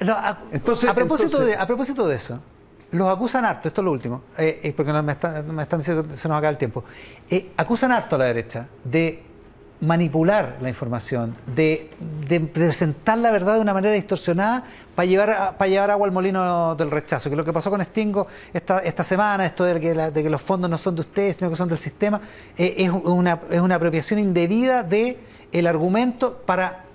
No, 0.00 0.12
a, 0.12 0.38
Entonces- 0.52 0.88
a 0.90 0.94
propósito 0.94 1.38
entonces- 1.38 1.56
de, 1.56 1.62
a 1.62 1.66
propósito 1.66 2.06
de 2.06 2.16
eso, 2.16 2.40
los 2.92 3.08
acusan 3.08 3.44
harto, 3.44 3.68
esto 3.68 3.80
es 3.80 3.84
lo 3.84 3.92
último, 3.92 4.22
eh, 4.38 4.60
eh, 4.62 4.72
porque 4.76 4.92
me, 4.92 5.12
está- 5.12 5.42
me 5.42 5.62
están 5.62 5.80
diciendo 5.80 6.06
que 6.06 6.16
se 6.16 6.28
nos 6.28 6.38
acaba 6.38 6.50
el 6.50 6.56
tiempo. 6.58 6.84
Eh, 7.28 7.50
acusan 7.56 7.92
harto 7.92 8.16
a 8.16 8.18
la 8.20 8.24
derecha 8.26 8.66
de 8.84 9.22
manipular 9.80 10.56
la 10.62 10.68
información, 10.70 11.36
de, 11.54 11.90
presentar 12.52 13.18
la 13.18 13.30
verdad 13.30 13.54
de 13.56 13.60
una 13.60 13.74
manera 13.74 13.92
distorsionada 13.94 14.64
para 14.94 15.04
llevar, 15.04 15.56
para 15.58 15.68
llevar 15.68 15.90
agua 15.90 16.06
al 16.06 16.12
molino 16.12 16.74
del 16.76 16.90
rechazo. 16.90 17.28
Que 17.28 17.36
lo 17.36 17.44
que 17.44 17.52
pasó 17.52 17.70
con 17.70 17.84
Stingo 17.84 18.26
esta, 18.54 18.78
esta 18.78 19.04
semana, 19.04 19.44
esto 19.44 19.64
de 19.64 19.78
que, 19.78 20.30
los 20.30 20.40
fondos 20.40 20.70
no 20.70 20.78
son 20.78 20.94
de 20.94 21.02
ustedes, 21.02 21.36
sino 21.36 21.50
que 21.50 21.56
son 21.56 21.68
del 21.68 21.78
sistema, 21.78 22.20
es, 22.56 22.88
una, 22.90 23.38
es 23.50 23.60
una 23.60 23.74
apropiación 23.74 24.18
indebida 24.18 24.82
de 24.82 25.18
el 25.52 25.66
argumento 25.66 26.38
para 26.46 26.85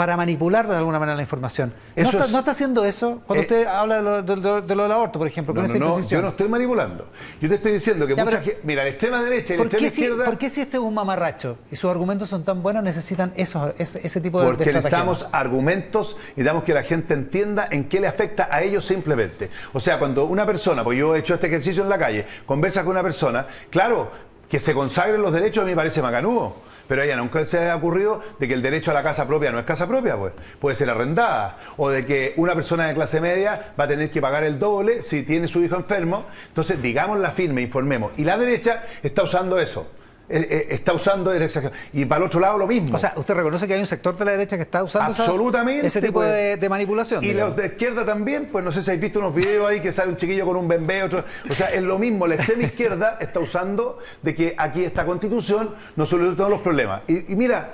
para 0.00 0.16
manipular 0.16 0.66
de 0.66 0.76
alguna 0.76 0.98
manera 0.98 1.14
la 1.14 1.20
información. 1.20 1.74
¿No, 1.94 2.02
Eso 2.02 2.12
está, 2.12 2.24
es- 2.24 2.32
no 2.32 2.38
está 2.38 2.52
haciendo 2.52 2.86
eso 2.86 3.20
cuando 3.26 3.42
Eh, 3.42 3.46
usted 3.46 3.66
habla 3.66 3.96
de 3.96 4.02
lo, 4.02 4.22
de- 4.22 4.36
de- 4.36 4.62
de 4.62 4.74
lo 4.74 4.82
del 4.84 4.92
aborto, 4.92 5.18
por 5.18 5.28
ejemplo, 5.28 5.52
No, 5.52 5.60
con 5.60 5.64
no, 5.68 5.68
esa 5.68 5.76
imprecisión? 5.76 6.20
yo 6.20 6.22
no 6.22 6.28
estoy 6.30 6.48
manipulando. 6.48 7.06
Yo 7.38 7.48
te 7.50 7.56
estoy 7.56 7.72
diciendo 7.72 8.06
que 8.06 8.16
Ya, 8.16 8.24
mucha 8.24 8.38
pero- 8.38 8.50
gente. 8.50 8.60
Mira, 8.64 8.82
la 8.84 8.88
extrema 8.88 9.22
derecha 9.22 9.52
y 9.52 9.56
la 9.58 9.62
¿Por 9.62 9.66
extrema 9.66 9.84
qué, 9.86 9.94
si, 9.94 10.00
izquierda. 10.00 10.24
por 10.24 10.38
qué 10.38 10.48
si 10.48 10.60
este 10.62 10.76
es 10.78 10.82
un 10.82 10.94
mamarracho 10.94 11.58
y 11.70 11.76
sus 11.76 11.90
argumentos 11.90 12.30
son 12.30 12.44
tan 12.44 12.62
buenos 12.62 12.82
necesitan 12.82 13.34
esos, 13.36 13.74
ese, 13.76 14.00
ese 14.02 14.20
tipo 14.22 14.40
de, 14.40 14.46
Porque 14.46 14.64
necesitamos 14.64 15.26
argumentos 15.32 16.16
y 16.18 16.40
necesitamos 16.40 16.64
que 16.64 16.72
la 16.72 16.82
gente 16.82 17.12
entienda 17.12 17.68
en 17.70 17.86
qué 17.90 18.00
le 18.00 18.06
afecta 18.06 18.48
a 18.50 18.62
ellos 18.62 18.86
simplemente. 18.86 19.50
O 19.74 19.80
sea, 19.80 19.98
cuando 19.98 20.24
una 20.24 20.46
persona, 20.46 20.82
pues 20.82 20.98
yo 20.98 21.14
he 21.14 21.18
hecho 21.18 21.34
este 21.34 21.48
ejercicio 21.48 21.82
en 21.82 21.90
la 21.90 21.98
calle, 21.98 22.24
conversa 22.46 22.80
con 22.84 22.92
una 22.92 23.02
persona, 23.02 23.46
claro, 23.68 24.10
que 24.50 24.58
se 24.58 24.74
consagren 24.74 25.22
los 25.22 25.32
derechos 25.32 25.62
a 25.62 25.64
mí 25.64 25.70
me 25.70 25.76
parece 25.76 26.02
macanudo. 26.02 26.56
Pero 26.88 27.04
ella 27.04 27.16
nunca 27.16 27.44
se 27.44 27.70
ha 27.70 27.76
ocurrido 27.76 28.20
de 28.40 28.48
que 28.48 28.54
el 28.54 28.62
derecho 28.62 28.90
a 28.90 28.94
la 28.94 29.04
casa 29.04 29.24
propia 29.28 29.52
no 29.52 29.60
es 29.60 29.64
casa 29.64 29.86
propia, 29.86 30.16
pues. 30.16 30.32
Puede 30.58 30.74
ser 30.74 30.90
arrendada. 30.90 31.56
O 31.76 31.88
de 31.88 32.04
que 32.04 32.34
una 32.36 32.56
persona 32.56 32.88
de 32.88 32.94
clase 32.94 33.20
media 33.20 33.74
va 33.78 33.84
a 33.84 33.88
tener 33.88 34.10
que 34.10 34.20
pagar 34.20 34.42
el 34.42 34.58
doble 34.58 35.02
si 35.02 35.22
tiene 35.22 35.46
su 35.46 35.62
hijo 35.62 35.76
enfermo. 35.76 36.26
Entonces, 36.48 36.82
digamos 36.82 37.20
la 37.20 37.30
firme, 37.30 37.62
informemos. 37.62 38.10
Y 38.16 38.24
la 38.24 38.36
derecha 38.36 38.82
está 39.04 39.22
usando 39.22 39.56
eso. 39.60 39.86
Eh, 40.32 40.46
eh, 40.48 40.66
está 40.76 40.92
usando 40.92 41.32
el 41.32 41.42
exagero. 41.42 41.72
Y 41.92 42.04
para 42.04 42.20
el 42.20 42.26
otro 42.28 42.38
lado 42.38 42.56
lo 42.56 42.68
mismo. 42.68 42.94
O 42.94 42.98
sea, 42.98 43.14
¿usted 43.16 43.34
reconoce 43.34 43.66
que 43.66 43.74
hay 43.74 43.80
un 43.80 43.86
sector 43.86 44.16
de 44.16 44.24
la 44.24 44.30
derecha 44.30 44.54
que 44.56 44.62
está 44.62 44.84
usando 44.84 45.10
esa- 45.10 45.24
Absolutamente, 45.24 45.88
ese 45.88 46.00
tipo 46.00 46.20
pues. 46.20 46.28
de, 46.30 46.56
de 46.56 46.68
manipulación? 46.68 47.24
Y 47.24 47.28
digamos? 47.32 47.48
los 47.48 47.56
de 47.56 47.66
izquierda 47.66 48.06
también, 48.06 48.48
pues 48.52 48.64
no 48.64 48.70
sé 48.70 48.80
si 48.80 48.90
habéis 48.90 49.00
visto 49.02 49.18
unos 49.18 49.34
videos 49.34 49.68
ahí 49.68 49.80
que 49.80 49.90
sale 49.90 50.10
un 50.12 50.16
chiquillo 50.16 50.46
con 50.46 50.54
un 50.56 50.68
bembé, 50.68 51.02
otro. 51.02 51.24
O 51.50 51.52
sea, 51.52 51.70
es 51.72 51.82
lo 51.82 51.98
mismo, 51.98 52.28
la 52.28 52.36
extrema 52.36 52.62
izquierda 52.62 53.18
está 53.20 53.40
usando 53.40 53.98
de 54.22 54.32
que 54.36 54.54
aquí 54.56 54.84
esta 54.84 55.04
constitución 55.04 55.74
no 55.96 56.06
soluciona 56.06 56.36
todos 56.36 56.50
los 56.50 56.60
problemas. 56.60 57.02
Y, 57.08 57.32
y 57.32 57.34
mira, 57.34 57.72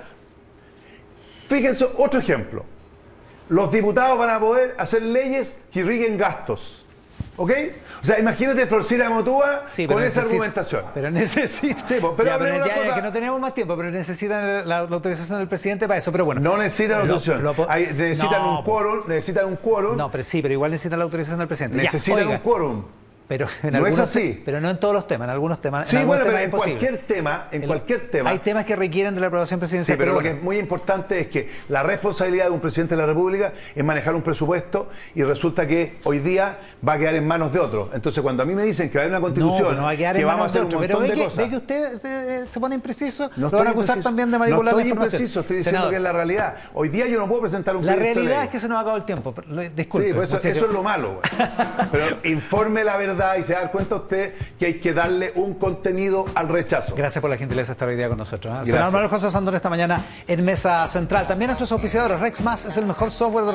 fíjense 1.48 1.86
otro 1.98 2.20
ejemplo. 2.20 2.64
Los 3.50 3.70
diputados 3.70 4.18
van 4.18 4.30
a 4.30 4.40
poder 4.40 4.74
hacer 4.78 5.02
leyes 5.02 5.60
que 5.70 5.80
irriguen 5.80 6.16
gastos. 6.16 6.85
¿Ok? 7.38 7.52
O 8.02 8.04
sea, 8.06 8.18
imagínate 8.18 8.66
Florcina 8.66 9.10
Motúa 9.10 9.64
Sí, 9.68 9.86
con 9.86 9.96
pero 9.96 10.06
esa 10.08 10.22
argumentación. 10.22 10.84
Pero 10.94 11.10
necesita. 11.10 11.84
Sí, 11.84 11.96
pero 12.16 12.28
Ya, 12.30 12.36
una 12.38 12.48
ya, 12.58 12.66
ya, 12.66 12.74
cosa. 12.82 12.94
que 12.94 13.02
no 13.02 13.12
tenemos 13.12 13.40
más 13.40 13.52
tiempo, 13.54 13.76
pero 13.76 13.90
necesitan 13.90 14.66
la, 14.68 14.84
la 14.84 14.94
autorización 14.94 15.38
del 15.38 15.48
presidente 15.48 15.86
para 15.86 15.98
eso. 15.98 16.10
Pero 16.12 16.24
bueno. 16.24 16.40
No 16.40 16.56
necesitan 16.56 16.98
Lo- 17.06 17.14
autorización. 17.14 17.42
lo 17.42 17.54
po- 17.54 17.66
Hay- 17.68 17.86
necesitan 17.86 18.42
No, 18.42 18.58
un 18.60 18.64
quórum, 18.64 19.00
necesitan 19.08 19.46
un 19.46 19.56
quórum, 19.56 19.96
No, 19.96 20.10
pero 20.10 20.24
sí, 20.24 20.40
pero 20.40 20.54
igual 20.54 20.70
necesitan 20.70 20.98
la 20.98 21.04
autorización 21.04 21.38
del 21.38 21.48
presidente. 21.48 21.76
Ya, 21.78 21.84
necesitan 21.84 22.18
oiga, 22.20 22.30
un 22.30 22.38
quórum. 22.38 22.84
Pero 23.28 23.46
en 23.64 23.72
No 23.72 23.78
es 23.78 23.84
algunos 23.86 24.00
así. 24.00 24.34
te- 24.34 24.42
Pero 24.44 24.60
no 24.60 24.70
en 24.70 24.78
todos 24.78 24.94
los 24.94 25.08
temas, 25.08 25.26
en 25.26 25.30
algunos 25.32 25.60
temas. 25.60 25.88
Sí, 25.88 25.96
en 25.96 26.06
bueno, 26.06 26.22
pero 26.24 26.38
en 26.38 26.44
es 26.44 26.50
cualquier 26.50 26.98
tema, 26.98 27.48
en 27.50 27.62
cualquier 27.66 28.08
tema. 28.10 28.30
Hay 28.30 28.38
temas 28.38 28.64
que 28.64 28.76
requieren 28.76 29.14
de 29.16 29.20
la 29.20 29.26
aprobación 29.26 29.58
Sí, 29.58 29.60
presidencial. 29.60 29.98
pero 29.98 30.12
lo 30.12 30.14
bueno. 30.20 30.30
que 30.30 30.36
es 30.36 30.42
muy 30.42 30.58
importante 30.58 31.18
es 31.20 31.26
que 31.26 31.50
la 31.68 31.82
responsabilidad 31.82 32.44
de 32.44 32.50
un 32.52 32.60
presidente 32.60 32.94
de 32.94 33.00
la 33.00 33.06
República 33.06 33.52
es 33.74 33.84
manejar 33.84 34.14
un 34.14 34.22
presupuesto 34.22 34.88
y 35.16 35.24
resulta 35.24 35.66
que 35.66 35.96
hoy 36.04 36.20
día 36.20 36.58
va 36.86 36.92
a 36.92 36.98
quedar 36.98 37.16
en 37.16 37.26
manos 37.26 37.52
de 37.52 37.58
otros. 37.58 37.88
Entonces, 37.94 38.22
cuando 38.22 38.44
a 38.44 38.46
mí 38.46 38.54
me 38.54 38.62
dicen 38.62 38.90
que 38.90 38.98
va 38.98 39.02
a 39.02 39.04
haber 39.06 39.10
una 39.10 39.18
No, 39.18 39.24
constitución, 39.34 39.68
pero 39.70 39.80
no 39.80 39.86
va 39.86 39.90
a 39.90 39.96
quedar 39.96 40.16
que 40.16 40.24
vamos 40.24 40.42
a 40.42 40.46
hacer 40.46 40.60
un 40.60 40.66
otro. 40.68 40.78
Pero 40.80 40.94
montón 41.00 41.08
ve 41.08 41.14
de 41.16 41.20
que, 41.20 41.24
cosas. 41.24 41.44
ve 41.44 41.50
que 41.50 41.56
usted 41.56 42.00
se, 42.00 42.46
se 42.46 42.60
pone 42.60 42.74
impreciso, 42.76 43.30
No 43.36 43.50
lo 43.50 43.58
van 43.58 43.66
a 43.66 43.70
acusar 43.70 43.96
impreciso. 43.96 44.02
también 44.08 44.30
de 44.30 44.38
manipular 44.38 44.64
no 44.74 44.78
estoy 44.78 44.84
la 44.84 44.88
información. 44.88 45.20
impreciso, 45.22 45.40
estoy 45.40 45.56
diciendo 45.56 45.78
Senador, 45.78 45.90
que 45.90 45.96
es 45.96 46.02
la 46.02 46.12
realidad. 46.12 46.56
Hoy 46.74 46.88
día 46.90 47.06
yo 47.08 47.18
no 47.18 47.26
puedo 47.26 47.40
presentar 47.40 47.74
un 47.74 47.84
La 47.84 47.96
realidad 47.96 48.44
es 48.44 48.50
que 48.50 48.60
se 48.60 48.68
nos 48.68 48.76
ha 48.76 48.80
acabado 48.82 48.98
el 48.98 49.04
tiempo. 49.04 49.34
pero- 49.34 49.48
lo- 49.50 49.62
Disculpe. 49.68 50.06
Sí, 50.06 50.12
pues 50.14 50.28
eso, 50.32 50.38
eso 50.48 50.66
es 50.66 50.72
lo 50.72 50.82
malo. 50.84 51.20
Pero 51.90 52.18
informe 52.24 52.84
la 52.84 52.96
verdad 52.96 53.15
y 53.38 53.44
se 53.44 53.54
da 53.54 53.70
cuenta 53.70 53.96
usted 53.96 54.34
que 54.58 54.66
hay 54.66 54.74
que 54.74 54.92
darle 54.92 55.32
un 55.34 55.54
contenido 55.54 56.26
al 56.34 56.48
rechazo. 56.48 56.94
Gracias 56.94 57.20
por 57.20 57.30
la 57.30 57.36
gentileza 57.36 57.68
de 57.68 57.72
estar 57.72 57.88
hoy 57.88 57.96
día 57.96 58.08
con 58.08 58.18
nosotros. 58.18 58.52
¿eh? 58.52 58.56
Gracias. 58.56 58.74
Senador 58.74 58.92
Manuel 58.92 59.10
José 59.10 59.30
Sandón 59.30 59.54
esta 59.54 59.70
mañana 59.70 60.04
en 60.26 60.44
Mesa 60.44 60.86
Central. 60.88 61.26
También 61.26 61.48
nuestros 61.48 61.70
auspiciadores, 61.72 62.20
Rex 62.20 62.40
Más 62.40 62.66
es 62.66 62.76
el 62.76 62.86
mejor 62.86 63.10
software 63.10 63.40
de 63.40 63.44